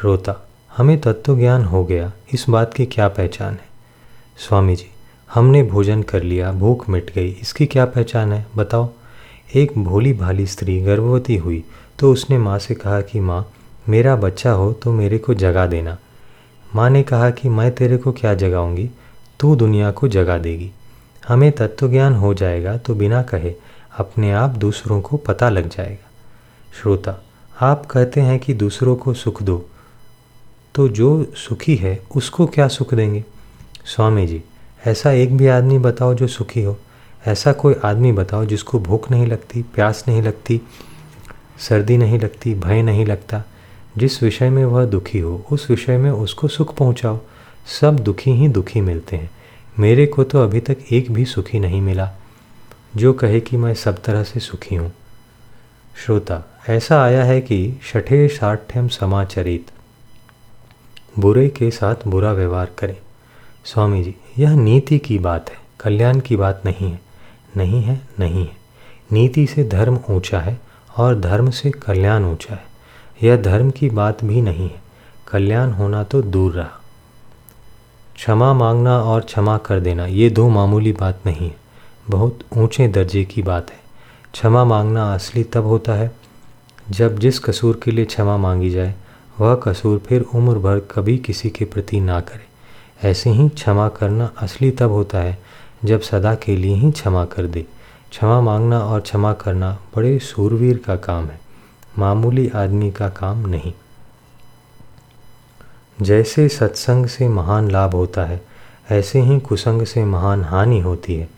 [0.00, 3.66] श्रोता, हमें तत्व ज्ञान हो गया। इस बात की क्या पहचान है?
[4.38, 4.88] स्वामी जी,
[5.34, 8.46] हमने भोजन कर लिया, भूख मिट गई। इसकी क्या पहचान है?
[8.56, 8.88] बताओ।
[9.54, 11.62] एक भोली भाली स्त्री गर्भवती हुई
[11.98, 13.46] तो उसने माँ से कहा कि, माँ
[13.88, 15.96] मेरा बच्चा हो तो मेरे को जगा देना।
[16.74, 18.90] माँ ने कहा कि मैं तेरे को क्या जगाऊँगी?
[19.40, 20.70] तू दुनिया को जगा देगी।
[21.28, 23.54] हमें तत्वज्ञान हो जाएगा तो बिना कहे
[23.98, 26.10] अपने आप दूसरों को पता लग जाएगा।
[26.82, 27.24] श्रोता,
[27.60, 29.68] आप कहते हैं कि दूसरों को सुख दो।
[30.74, 33.24] तो जो सुखी है, उसको क्या सुख देंगे?
[33.84, 34.42] स्वामी जी,
[34.86, 36.76] ऐसा एक भी आदमी बताओ जो सुखी हो।
[37.26, 40.60] ऐसा कोई आदमी बताओ जिसको भूख नहीं लगती, प्यास नहीं लगती,
[41.58, 43.42] सर्दी नहीं लगती, भय नहीं लगता।
[43.98, 47.18] जिस विषय में वह दुखी हो, उस विषय में उसको सुख पहुंचाओ।
[47.80, 49.30] सब दुखी ही दुखी मिलते हैं।
[49.78, 52.12] मेरे को तो अभी तक एक भी सुखी नहीं मिला।
[52.96, 54.92] जो कहे कि मैं सब तरह से सुखी हूँ।
[56.04, 59.70] श्रोता, ऐसा आया है कि छठे साठ्यम समाचरित।
[61.18, 62.96] बुरे के साथ बुरा व्यवहार करें।
[63.64, 67.00] स्वामी जी, यह नीति की बात है, कल्याण की बात नहीं है।
[67.56, 68.56] नहीं है नहीं है।
[69.12, 70.60] नीति से धर्म ऊँचा है
[70.96, 72.65] और धर्म से कल्याण ऊँचा है।
[73.22, 74.82] यह धर्म की बात भी नहीं है।
[75.28, 76.70] कल्याण होना तो दूर रहा।
[78.14, 81.56] क्षमा मांगना और क्षमा कर देना, ये दो मामूली बात नहीं है।
[82.10, 83.78] बहुत ऊँचे दर्जे की बात है।
[84.32, 86.12] क्षमा मांगना असली तब होता है,
[86.90, 88.94] जब जिस कसूर के लिए क्षमा मांगी जाए,
[89.40, 92.46] वह कसूर फिर उम्र भर कभी किसी के प्रति ना करे।
[93.08, 95.38] ऐसे ही क्षमा करना असली तब होता है,
[95.84, 97.66] जब सदा के लिए ही क्षमा कर दे।
[98.10, 101.45] क्षमा मांगना और क्षमा करना बड़े सूरवीर का काम है।
[101.98, 103.72] मामूली आदमी का काम नहीं।
[106.02, 108.44] जैसे सत्संग से महान लाभ होता है,
[108.90, 111.28] ऐसे ही कुसंग से महान हानि होती है।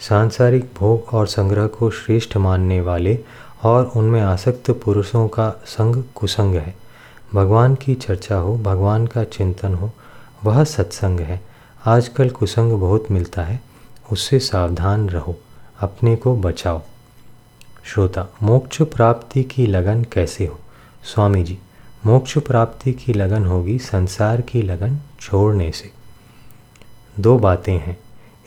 [0.00, 3.18] सांसारिक भोग और संग्रह को श्रेष्ठ मानने वाले
[3.62, 6.74] और उनमें आसक्त पुरुषों का संग कुसंग है।
[7.34, 9.90] भगवान की चर्चा हो, भगवान का चिंतन हो,
[10.44, 11.40] वह सत्संग है।
[11.86, 13.60] आजकल कुसंग बहुत मिलता है,
[14.12, 15.36] उससे सावधान रहो,
[15.80, 16.82] अपने को बचाओ।
[17.86, 20.58] श्रोता, मोक्ष प्राप्ति की लगन कैसे हो?
[21.04, 21.58] स्वामी जी,
[22.06, 25.90] मोक्ष प्राप्ति की लगन होगी संसार की लगन छोड़ने से।
[27.20, 27.98] दो बातें हैं।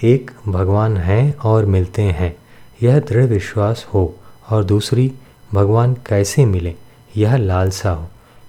[0.04, 2.36] एक, भगवान हैं और मिलते हैं।
[2.84, 4.16] यह दृढ़ विश्वास हो।
[4.50, 5.12] और दूसरी,
[5.54, 6.76] भगवान कैसे मिले?
[7.18, 8.08] यह लालसा हो।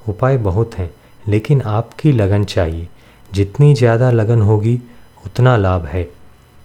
[0.09, 0.91] उपाय बहुत हैं,
[1.29, 2.89] लेकिन आपकी लगन चाहिए।
[3.33, 4.81] जितनी ज़्यादा लगन होगी,
[5.27, 6.20] उतना लाभ है।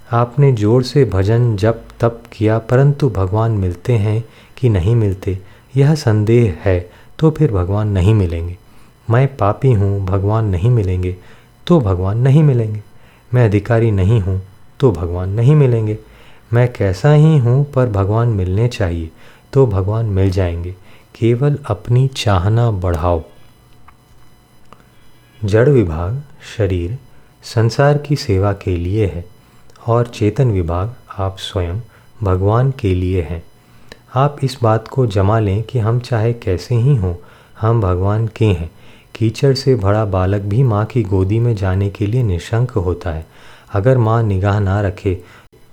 [0.07, 4.23] आपने ज़ोर से भजन जप तप किया, परंतु भगवान मिलते हैं
[4.57, 5.37] कि नहीं मिलते?
[5.75, 6.79] यह संदेह है
[7.19, 8.57] तो फिर भगवान नहीं मिलेंगे।
[9.07, 11.15] मैं पापी हूँ, भगवान नहीं मिलेंगे
[11.67, 12.81] तो भगवान नहीं मिलेंगे।
[13.33, 14.41] मैं अधिकारी नहीं हूँ
[14.79, 15.97] तो भगवान नहीं मिलेंगे।
[16.53, 19.11] मैं कैसा ही हूँ, पर भगवान मिलने चाहिए
[19.53, 20.71] तो भगवान मिल जाएँगे।
[21.15, 23.23] केवल अपनी चाहना बढ़ाओ।
[25.41, 26.21] जड़ विभाग,
[26.57, 26.97] शरीर,
[27.45, 29.34] संसार की सेवा के लिए है।
[29.85, 31.79] और चेतन विभाग आप स्वयं
[32.23, 33.43] भगवान के लिए हैं।
[34.15, 37.13] आप इस बात को जमा लें कि हम चाहे कैसे ही हों,
[37.59, 38.69] हम भगवान के हैं।
[39.15, 43.25] कीचड़ से भरा बालक भी माँ की गोदी में जाने के लिए निशंक होता है।
[43.73, 45.17] अगर माँ निगाह ना रखे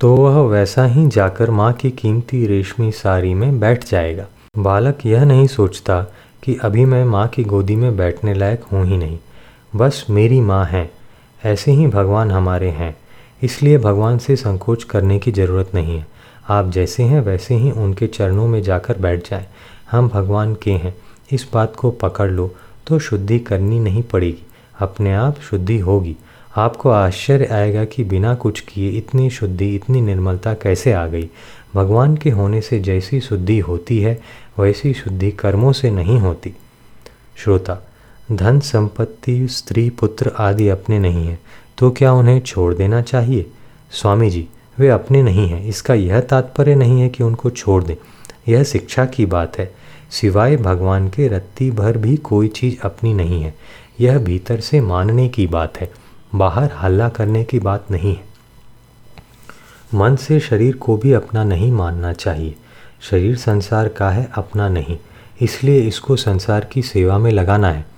[0.01, 4.27] तो वह वैसा ही जाकर माँ की कीमती रेशमी साड़ी में बैठ जाएगा।
[4.59, 6.01] बालक यह नहीं सोचता
[6.42, 9.18] कि अभी मैं माँ की गोदी में बैठने लायक हूँ ही नहीं।
[9.77, 10.90] बस मेरी माँ है,
[11.40, 12.96] ऐसे ही भगवान हमारे हैं।
[13.42, 16.07] इसलिए भगवान से संकोच करने की ज़रूरत नहीं है।
[16.48, 19.46] आप जैसे हैं, वैसे ही उनके चरणों में जाकर बैठ जाएँ।
[19.90, 20.94] हम भगवान के हैं।
[21.33, 22.55] इस बात को पकड़ लो
[22.87, 24.46] तो शुद्धि करनी नहीं पड़ेगी।
[24.78, 26.16] अपने आप शुद्धि होगी।
[26.57, 31.31] आपको आश्चर्य आएगा कि बिना कुछ किए इतनी शुद्धि, इतनी निर्मलता कैसे आ गई।
[31.74, 34.20] भगवान के होने से जैसी शुद्धि होती है,
[34.59, 36.55] वैसी शुद्धि कर्मों से नहीं होती।
[37.37, 37.78] श्रोता,
[38.33, 41.40] धन, संपत्ति, स्त्री, पुत्र आदि अपने नहीं हैं।
[41.78, 43.50] तो क्या उन्हें छोड़ देना चाहिए?
[43.90, 47.94] स्वामी जी वे अपने नहीं हैं। इसका यह तात्पर्य नहीं है कि उनको छोड़ दें।
[48.48, 49.74] यह शिक्षा की बात है।
[50.11, 53.54] सिवाय भगवान के रत्ती भर भी कोई चीज़ अपनी नहीं है।
[54.00, 55.92] यह भीतर से मानने की बात है।
[56.35, 58.32] बाहर हल्ला करने की बात नहीं है।
[59.94, 62.54] मन से शरीर को भी अपना नहीं मानना चाहिए।
[63.00, 64.98] शरीर संसार का है, अपना नहीं।
[65.40, 67.91] इसलिए इसको संसार की सेवा में लगाना है।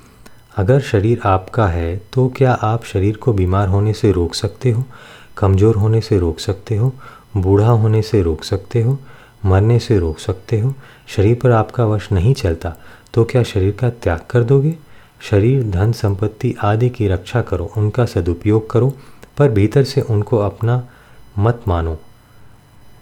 [0.57, 4.85] अगर शरीर आपका है तो क्या आप शरीर को बीमार होने से रोक सकते हो?
[5.39, 6.93] कमज़ोर होने से रोक सकते हो?
[7.37, 8.99] बूढ़ा होने से रोक सकते हो?
[9.45, 10.75] मरने से रोक सकते हो?
[11.07, 12.75] शरीर पर आपका वश नहीं चलता
[13.15, 14.75] तो क्या शरीर का त्याग कर दोगे?
[15.21, 18.97] शरीर, धन, संपत्ति आदि की रक्षा करो, उनका सदुपयोग करो,
[19.39, 20.83] पर भीतर से उनको अपना
[21.39, 21.99] मत मानो।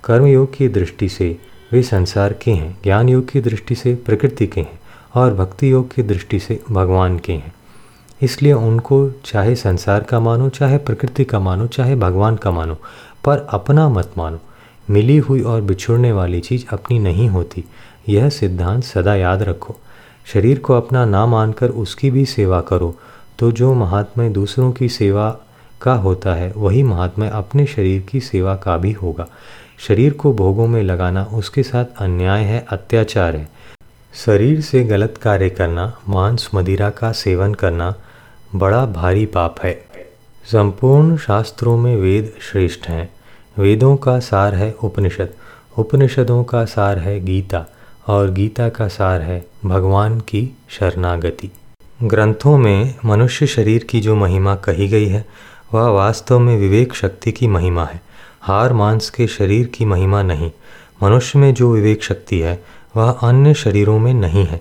[0.04, 1.36] कर्मयोग की दृष्टि से
[1.72, 4.80] वे संसार के हैं ज्ञान योग की दृष्टि से प्रकृति के हैं।
[5.14, 7.52] और भक्ति योग की दृष्टि से भगवान के हैं।
[8.22, 12.74] इसलिए उनको चाहे संसार का मानो, चाहे प्रकृति का मानो, चाहे भगवान का मानो,
[13.24, 14.38] पर अपना मत मानो।
[14.90, 17.64] मिली हुई और बिछुड़ने वाली चीज़ अपनी नहीं होती।
[18.08, 19.76] यह सिद्धांत सदा याद रखो।
[20.26, 22.94] शरीर को अपना ना मानकर उसकी भी सेवा करो।
[23.38, 25.38] तो जो महात्मा दूसरों की सेवा
[25.82, 29.26] का होता है, वही महात्मा अपने शरीर की सेवा का भी होगा।
[29.78, 33.48] शरीर को भोगों में लगाना उसके साथ अन्याय है, अत्याचार है।
[34.14, 37.94] शरीर से गलत कार्य करना, मांस मदिरा का सेवन करना
[38.54, 39.86] बड़ा भारी पाप है।
[40.44, 43.10] संपूर्ण शास्त्रों में वेद श्रेष्ठ हैं।
[43.58, 45.28] वेदों का सार है उपनिषद।
[45.78, 47.66] उपनिषदों का सार है गीता
[48.06, 51.50] और गीता का सार है भगवान की शरणागति।
[52.02, 55.24] ग्रंथों में मनुष्य शरीर की जो महिमा कही गई है,
[55.74, 58.00] वह वास्तव में विवेक शक्ति की महिमा है।
[58.40, 60.50] हार मांस के शरीर की महिमा नहीं।
[61.02, 62.64] मनुष्य में जो विवेक शक्ति है
[62.96, 64.60] वह अन्य शरीरों में नहीं है।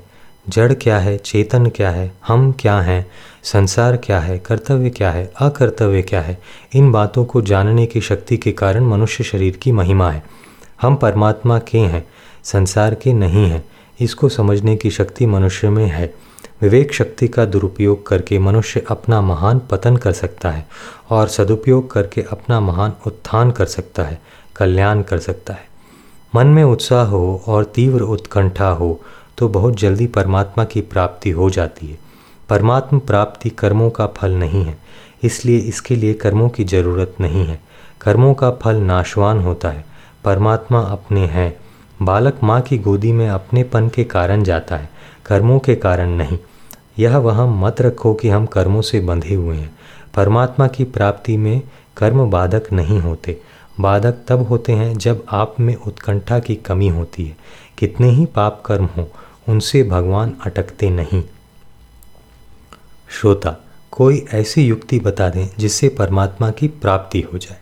[0.50, 1.17] जड़ क्या है?
[1.17, 2.12] चेतन क्या है?
[2.28, 3.12] हम क्या हैं?
[3.44, 4.39] संसार क्या है?
[4.39, 5.34] कर्तव्य क्या है?
[5.38, 6.41] अकर्तव्य क्या है?
[6.74, 10.24] इन बातों को जानने की शक्ति के कारण मनुष्य शरीर की महिमा है।
[10.82, 12.08] हम परमात्मा के हैं,
[12.44, 13.65] संसार के नहीं हैं।
[14.00, 16.13] इसको समझने की शक्ति मनुष्य में है।
[16.62, 20.67] विवेक शक्ति का दुरुपयोग करके मनुष्य अपना महान पतन कर सकता है
[21.10, 24.22] और सदुपयोग करके अपना महान उत्थान कर सकता है,
[24.56, 25.71] कल्याण कर सकता है।
[26.34, 29.00] मन में उत्साह हो और तीव्र उत्कंठा हो
[29.38, 31.98] तो बहुत जल्दी परमात्मा की प्राप्ति हो जाती है।
[32.50, 34.78] परमात्मा प्राप्ति कर्मों का फल नहीं है,
[35.24, 37.60] इसलिए इसके लिए कर्मों की ज़रूरत नहीं है।
[38.02, 39.86] कर्मों का फल नाशवान होता है,
[40.24, 41.54] परमात्मा अपने हैं।
[42.02, 44.89] बालक माँ की गोदी में अपनेपन के कारण जाता है,
[45.26, 46.38] कर्मों के कारण नहीं।
[47.00, 49.72] यह वह मत रखो कि हम कर्मों से बंधे हुए हैं।
[50.15, 51.62] परमात्मा की प्राप्ति में
[51.98, 53.39] कर्म बाधक नहीं होते।
[53.80, 57.38] बाधक तब होते हैं जब आप में उत्कंठा की कमी होती है।
[57.78, 59.06] कितने ही पाप कर्म हों,
[59.50, 61.24] उनसे भगवान अटकते नहीं।
[63.10, 63.56] श्रोता,
[63.92, 67.58] कोई ऐसी युक्ति बता दें जिससे परमात्मा की प्राप्ति हो जाए।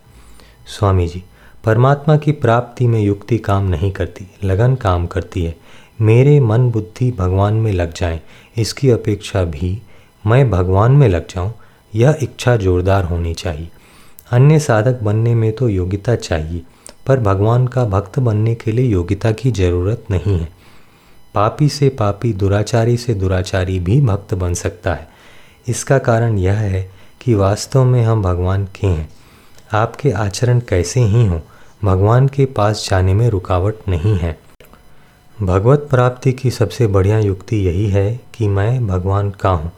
[0.66, 1.22] स्वामी जी,
[1.64, 5.56] परमात्मा की प्राप्ति में युक्ति काम नहीं करती, लगन काम करती है।
[6.00, 8.20] मेरे मन बुद्धि भगवान में लग जाए,
[8.56, 9.82] इसकी अपेक्षा भी
[10.26, 11.52] मैं भगवान में लग जाऊँ,
[11.94, 13.68] यह इच्छा जोरदार होनी चाहिए।
[14.30, 16.62] अन्य साधक बनने में तो योग्यता चाहिए,
[17.06, 20.48] पर भगवान का भक्त बनने के लिए योग्यता की ज़रूरत नहीं है।
[21.34, 25.08] पापी से पापी, दुराचारी से दुराचारी भी भक्त बन सकता है।
[25.68, 26.90] इसका कारण यह है
[27.20, 29.08] कि वास्तव में हम भगवान के हैं।
[29.72, 31.40] आपके आचरण कैसे ही हों,
[31.84, 34.38] भगवान के पास जाने में रुकावट नहीं है।
[35.38, 39.72] भगवत प्राप्ति की सबसे बढ़िया युक्ति यही है कि मैं भगवान का हूँ,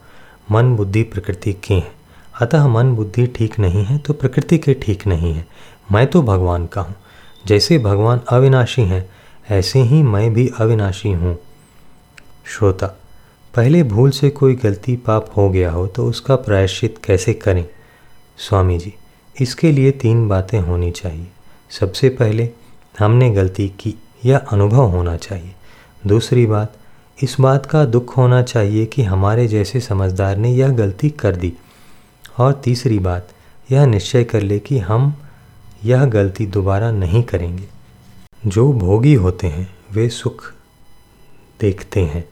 [0.53, 1.93] मन बुद्धि प्रकृति के हैं।
[2.41, 5.47] अतः मन बुद्धि ठीक नहीं है तो प्रकृति के ठीक नहीं है।
[5.93, 6.95] मैं तो भगवान का हूँ।
[7.47, 9.09] जैसे भगवान अविनाशी हैं,
[9.51, 11.37] ऐसे ही मैं भी अविनाशी हूँ।
[12.47, 12.87] श्रोता,
[13.55, 17.65] पहले भूल से कोई गलती पाप हो गया हो तो उसका प्रायश्चित कैसे करें?
[18.39, 18.95] स्वामी जी,
[19.41, 21.27] इसके लिए तीन बातें होनी चाहिए।
[21.71, 22.49] सबसे पहले,
[22.99, 25.55] हमने गलती की यह अनुभव होना चाहिए।
[26.07, 26.73] दूसरी बात,
[27.23, 31.53] इस बात का दुख होना चाहिए कि हमारे जैसे समझदार ने यह गलती कर दी।
[32.39, 33.29] और तीसरी बात,
[33.71, 35.23] यह निश्चय कर ले कि हम
[35.85, 37.65] यह गलती दोबारा नहीं करेंगे।
[38.47, 40.55] जो भोगी होते हैं, वे सुख
[41.61, 42.29] देखते हैं।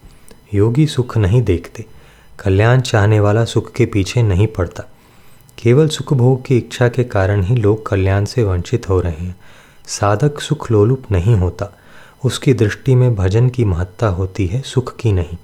[0.55, 1.87] योगी सुख नहीं देखते।
[2.41, 4.83] कल्याण चाहने वाला सुख के पीछे नहीं पड़ता।
[5.59, 9.37] केवल सुख भोग की इच्छा के कारण ही लोग कल्याण से वंचित हो रहे हैं।
[9.87, 11.77] साधक सुख लोलुप नहीं होता।
[12.25, 15.39] उसकी दृष्टि में भजन की महत्ता होती है, सुख की नहीं।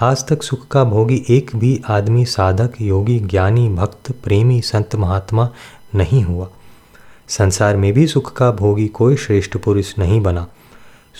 [0.00, 5.50] आज तक सुख का भोगी एक भी आदमी साधक, योगी, ज्ञानी, भक्त, प्रेमी, संत महात्मा
[5.94, 6.48] नहीं हुआ।
[7.28, 10.46] संसार में भी सुख का भोगी कोई श्रेष्ठ पुरुष नहीं बना।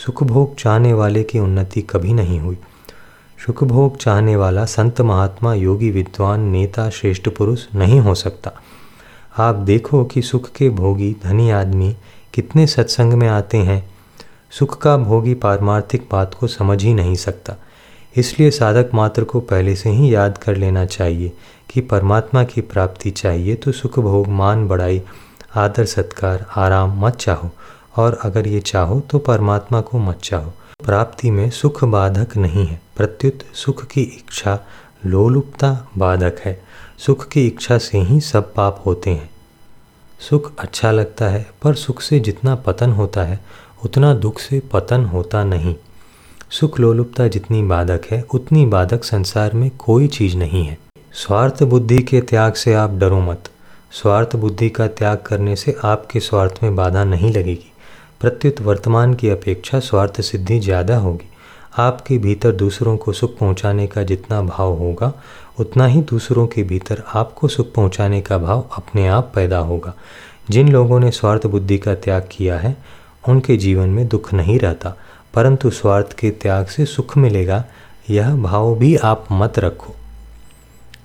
[0.05, 2.59] सुख भोग चाहने वाले की उन्नति कभी नहीं हुई।
[3.47, 8.51] सुख भोग चाहने वाला संत महात्मा, योगी, विद्वान, नेता, श्रेष्ठ पुरुष नहीं हो सकता।
[9.39, 11.97] आप देखो कि सुख के भोगी, धनी आदमी
[12.35, 13.91] कितने सत्संग में आते हैं।
[14.51, 17.55] सुख का भोगी पारमार्थिक बात को समझ ही नहीं सकता।
[18.17, 21.33] इसलिए साधक मात्र को पहले से ही याद कर लेना चाहिए
[21.71, 25.03] कि परमात्मा की प्राप्ति चाहिए तो सुख भोग, मान बढ़ाई
[25.55, 27.51] आदर, सत्कार, आराम मत चाहो।
[27.97, 30.53] और अगर ये चाहो तो परमात्मा को मत चाहो।
[30.85, 34.61] प्राप्ति में सुख बाधक नहीं है। प्रत्युत सुख की इच्छा
[35.07, 36.63] लोलुपता बाधक है।
[36.99, 39.31] सुख की इच्छा से ही सब पाप होते हैं।
[40.21, 43.41] सुख अच्छा लगता है, पर सुख से जितना पतन होता है,
[43.85, 45.75] उतना दुख से पतन होता नहीं।
[46.51, 50.79] सुख लोलुपता जितनी बाधक है, उतनी बाधक संसार में कोई चीज़ नहीं है।
[51.13, 53.51] स्वार्थ बुद्धि के त्याग से आप डरो मत।
[53.93, 57.73] स्वार्थ बुद्धि का त्याग करने से आपके स्वार्थ में बाधा नहीं लगेगी।
[58.21, 61.29] प्रत्युत वर्तमान की अपेक्षा स्वार्थ सिद्धि ज़्यादा होगी।
[61.79, 65.13] आपके भीतर दूसरों को सुख पहुँचाने का जितना भाव होगा,
[65.61, 69.95] उतना ही दूसरों के भीतर आपको सुख पहुँचाने का भाव अपने आप पैदा होगा।
[70.51, 72.77] जिन लोगों ने स्वार्थ बुद्धि का त्याग किया है,
[73.29, 74.97] उनके जीवन में दुख नहीं रहता।
[75.37, 77.65] परंतु स्वार्थ के त्याग से सुख मिलेगा,
[78.11, 79.95] यह भाव भी आप मत रखो।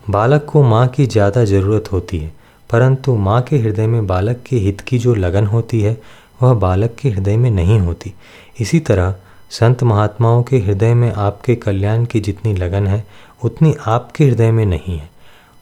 [0.09, 2.31] बालक को माँ की ज़्यादा ज़रूरत होती है,
[2.69, 5.97] परंतु माँ के हृदय में बालक के हित की जो लगन होती है,
[6.41, 8.13] वह बालक के हृदय में नहीं होती।
[8.59, 9.15] इसी तरह,
[9.49, 13.03] संत महात्माओं के हृदय में आपके कल्याण की जितनी लगन है,
[13.43, 15.09] उतनी आपके हृदय में नहीं है।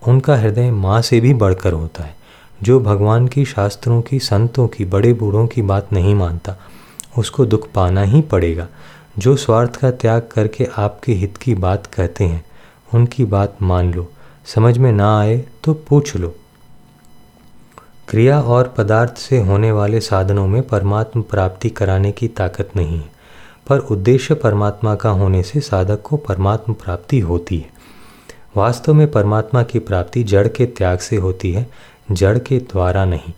[0.08, 2.16] उनका हृदय माँ से भी बढ़कर होता है,
[2.64, 6.56] जो भगवान की शास्त्रों की, संतों की, बड़े बूढ़ों की बात नहीं मानता।
[7.18, 8.68] उसको दुख पाना ही पड़ेगा।
[9.20, 12.44] जो स्वार्थ का त्याग करके आपके हित की बात कहते हैं,
[12.94, 14.08] उनकी बात मान लो।
[14.46, 16.34] समझ में ना आए तो पूछ लो।
[18.10, 23.10] क्रिया और पदार्थ से होने वाले साधनों में परमात्मा प्राप्ति कराने की ताकत नहीं है,
[23.68, 27.70] पर उद्देश्य परमात्मा का होने से साधक को परमात्मा प्राप्ति होती है।
[28.58, 31.68] वास्तव में परमात्मा की प्राप्ति जड़ के त्याग से होती है,
[32.12, 33.34] जड़ के द्वारा नहीं।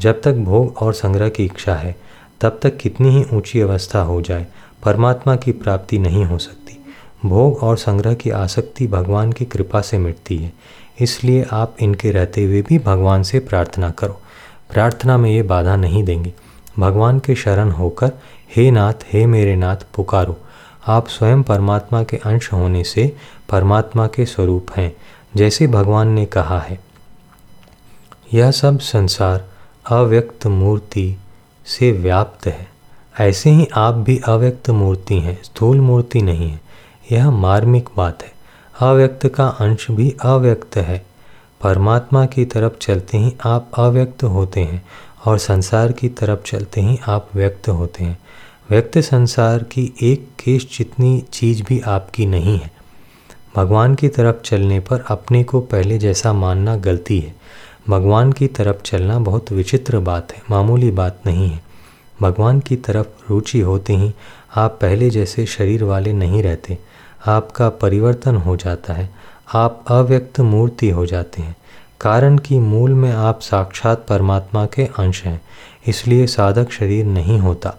[0.00, 1.96] जब तक भोग और संग्रह की इच्छा है
[2.42, 4.46] तब तक कितनी ही ऊँची अवस्था हो जाए,
[4.84, 6.84] परमात्मा की प्राप्ति नहीं हो सकती।
[7.26, 10.52] भोग और संग्रह की आसक्ति भगवान की कृपा से मिटती है।
[11.00, 14.20] इसलिए आप इनके रहते हुए भी भगवान से प्रार्थना करो।
[14.70, 16.34] प्रार्थना में ये बाधा नहीं देंगे।
[16.78, 18.12] भगवान के शरण होकर,
[18.56, 20.36] हे नाथ, हे मेरे नाथ, पुकारो।
[20.86, 23.16] आप स्वयं परमात्मा के अंश होने से
[23.48, 24.96] परमात्मा के स्वरूप हैं,
[25.36, 26.80] जैसे भगवान ने कहा है।
[28.34, 29.48] यह सब संसार,
[29.86, 31.16] अव्यक्त मूर्ति
[31.66, 32.68] से व्याप्त है।
[33.20, 36.60] ऐसे ही आप भी अव्यक्त मूर्ति हैं, स्थूल मूर्ति नहीं है।
[37.12, 38.32] यह मार्मिक बात है।
[38.80, 41.06] अव्यक्त का अंश भी अव्यक्त है।
[41.62, 44.86] परमात्मा की तरफ़ चलते ही आप अव्यक्त होते हैं
[45.26, 48.18] और संसार की तरफ़ चलते ही आप व्यक्त होते हैं।
[48.70, 52.72] व्यक्त संसार की एक केश जितनी चीज़ भी आपकी नहीं है।
[53.56, 57.41] भगवान की तरफ़ चलने पर अपने को पहले जैसा मानना गलती है।
[57.86, 61.60] भगवान की तरफ़ चलना बहुत विचित्र बात है, मामूली बात नहीं है।
[62.22, 64.12] भगवान की तरफ़ रुचि होते ही
[64.56, 66.78] आप पहले जैसे शरीर वाले नहीं रहते।
[67.26, 69.08] आपका परिवर्तन हो जाता है,
[69.54, 71.56] आप अव्यक्त मूर्ति हो जाते हैं।
[72.00, 75.40] कारण कि मूल में आप साक्षात परमात्मा के अंश हैं,
[75.88, 77.74] इसलिए साधक शरीर नहीं होता।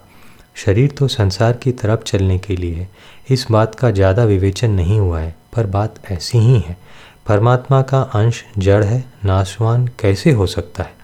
[0.56, 2.88] शरीर तो संसार की तरफ़ चलने के लिए है,
[3.30, 6.76] इस बात का ज़्यादा विवेचन नहीं हुआ है, पर बात ऐसी ही है।
[7.26, 10.94] परमात्मा का अंश जड़ है, नाशवान कैसे हो सकता है?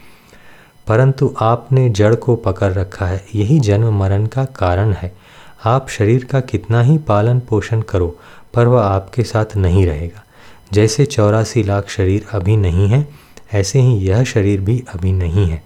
[0.87, 5.17] परंतु आपने जड़ को पकड़ रखा है, यही जन्म मरण का कारण है।
[5.65, 8.19] आप शरीर का कितना ही पालन पोषण करो,
[8.55, 10.25] पर वह आपके साथ नहीं रहेगा।
[10.73, 13.09] जैसे चौरासी लाख शरीर अभी नहीं है,
[13.55, 15.63] ऐसे ही यह शरीर भी अभी नहीं है।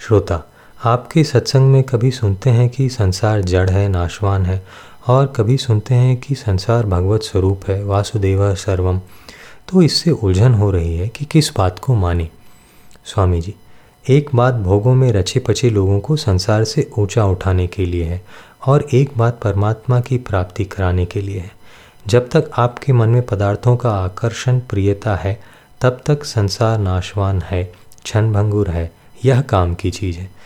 [0.00, 0.42] श्रोता,
[0.84, 4.66] आपके सत्संग में कभी सुनते हैं कि संसार जड़ है, नाशवान है
[5.08, 8.98] और कभी सुनते हैं कि संसार भगवत स्वरूप है, वासुदेव सर्वम।
[9.68, 12.28] तो इससे उलझन हो रही है कि किस बात को माने।
[13.04, 13.54] स्वामी जी,
[14.08, 18.24] एक बात भोगों में रचे पचे लोगों को संसार से ऊँचा उठाने के लिए है
[18.66, 21.52] और एक बात परमात्मा की प्राप्ति कराने के लिए है।
[22.06, 25.40] जब तक आपके मन में पदार्थों का आकर्षण प्रियता है,
[25.80, 27.72] तब तक संसार नाशवान है
[28.04, 28.92] क्षण भंगुर है,
[29.24, 30.37] यह काम की चीज़ है।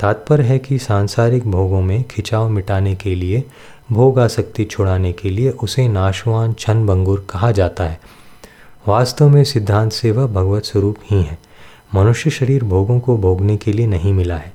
[0.00, 3.42] तात्पर्य है कि सांसारिक भोगों में खिंचाव मिटाने के लिए
[3.92, 8.00] भोग आसक्ति छुड़ाने के लिए उसे नाशवान छन भंगुर कहा जाता है।
[8.88, 11.38] वास्तव में सिद्धांत से वह भगवत स्वरूप ही है।
[11.94, 14.52] मनुष्य शरीर भोगों को भोगने के लिए नहीं मिला है।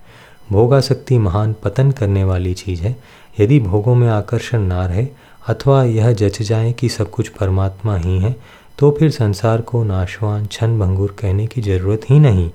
[0.52, 2.96] भोगासक्ति महान पतन करने वाली चीज़ है।
[3.40, 5.08] यदि भोगों में आकर्षण ना रहे,
[5.48, 8.36] अथवा यह जच जाए कि सब कुछ परमात्मा ही है
[8.80, 12.52] तो फिर संसार को नाशवान छन भंगुर कहने की ज़रूरत ही नहीं।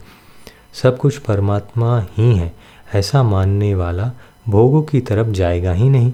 [0.83, 2.60] सब कुछ परमात्मा ही है।
[2.95, 4.11] ऐसा मानने वाला
[4.49, 6.13] भोगों की तरफ़ जाएगा ही नहीं।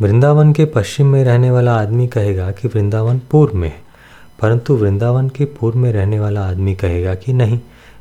[0.00, 3.80] वृंदावन के पश्चिम में रहने वाला आदमी कहेगा कि वृंदावन पूर्व में है,
[4.40, 7.60] परंतु वृंदावन के पूर्व में रहने वाला आदमी कहेगा कि नहीं,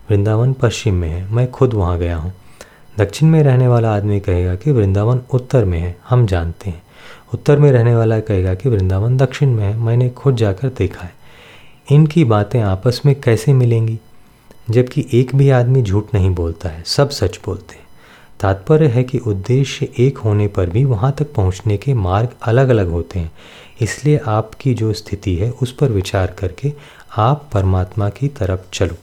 [0.10, 2.34] वृंदावन पश्चिम में है, मैं खुद वहाँ गया हूँ।
[2.97, 6.84] दक्षिण में रहने वाला आदमी कहेगा कि वृंदावन उत्तर में है, हम जानते हैं।
[7.34, 11.14] उत्तर में रहने वाला कहेगा कि वृंदावन दक्षिण में है, मैंने खुद जाकर देखा है।
[11.91, 13.99] इनकी बातें आपस में कैसे मिलेंगी?
[14.70, 17.86] जबकि एक भी आदमी झूठ नहीं बोलता है, सब सच बोलते हैं।
[18.39, 22.89] तात्पर्य है कि उद्देश्य एक होने पर भी वहाँ तक पहुँचने के मार्ग अलग अलग
[22.89, 23.32] होते हैं।
[23.82, 26.74] इसलिए आपकी जो स्थिति है, उस पर विचार करके
[27.18, 28.95] आप परमात्मा की तरफ़ चलो।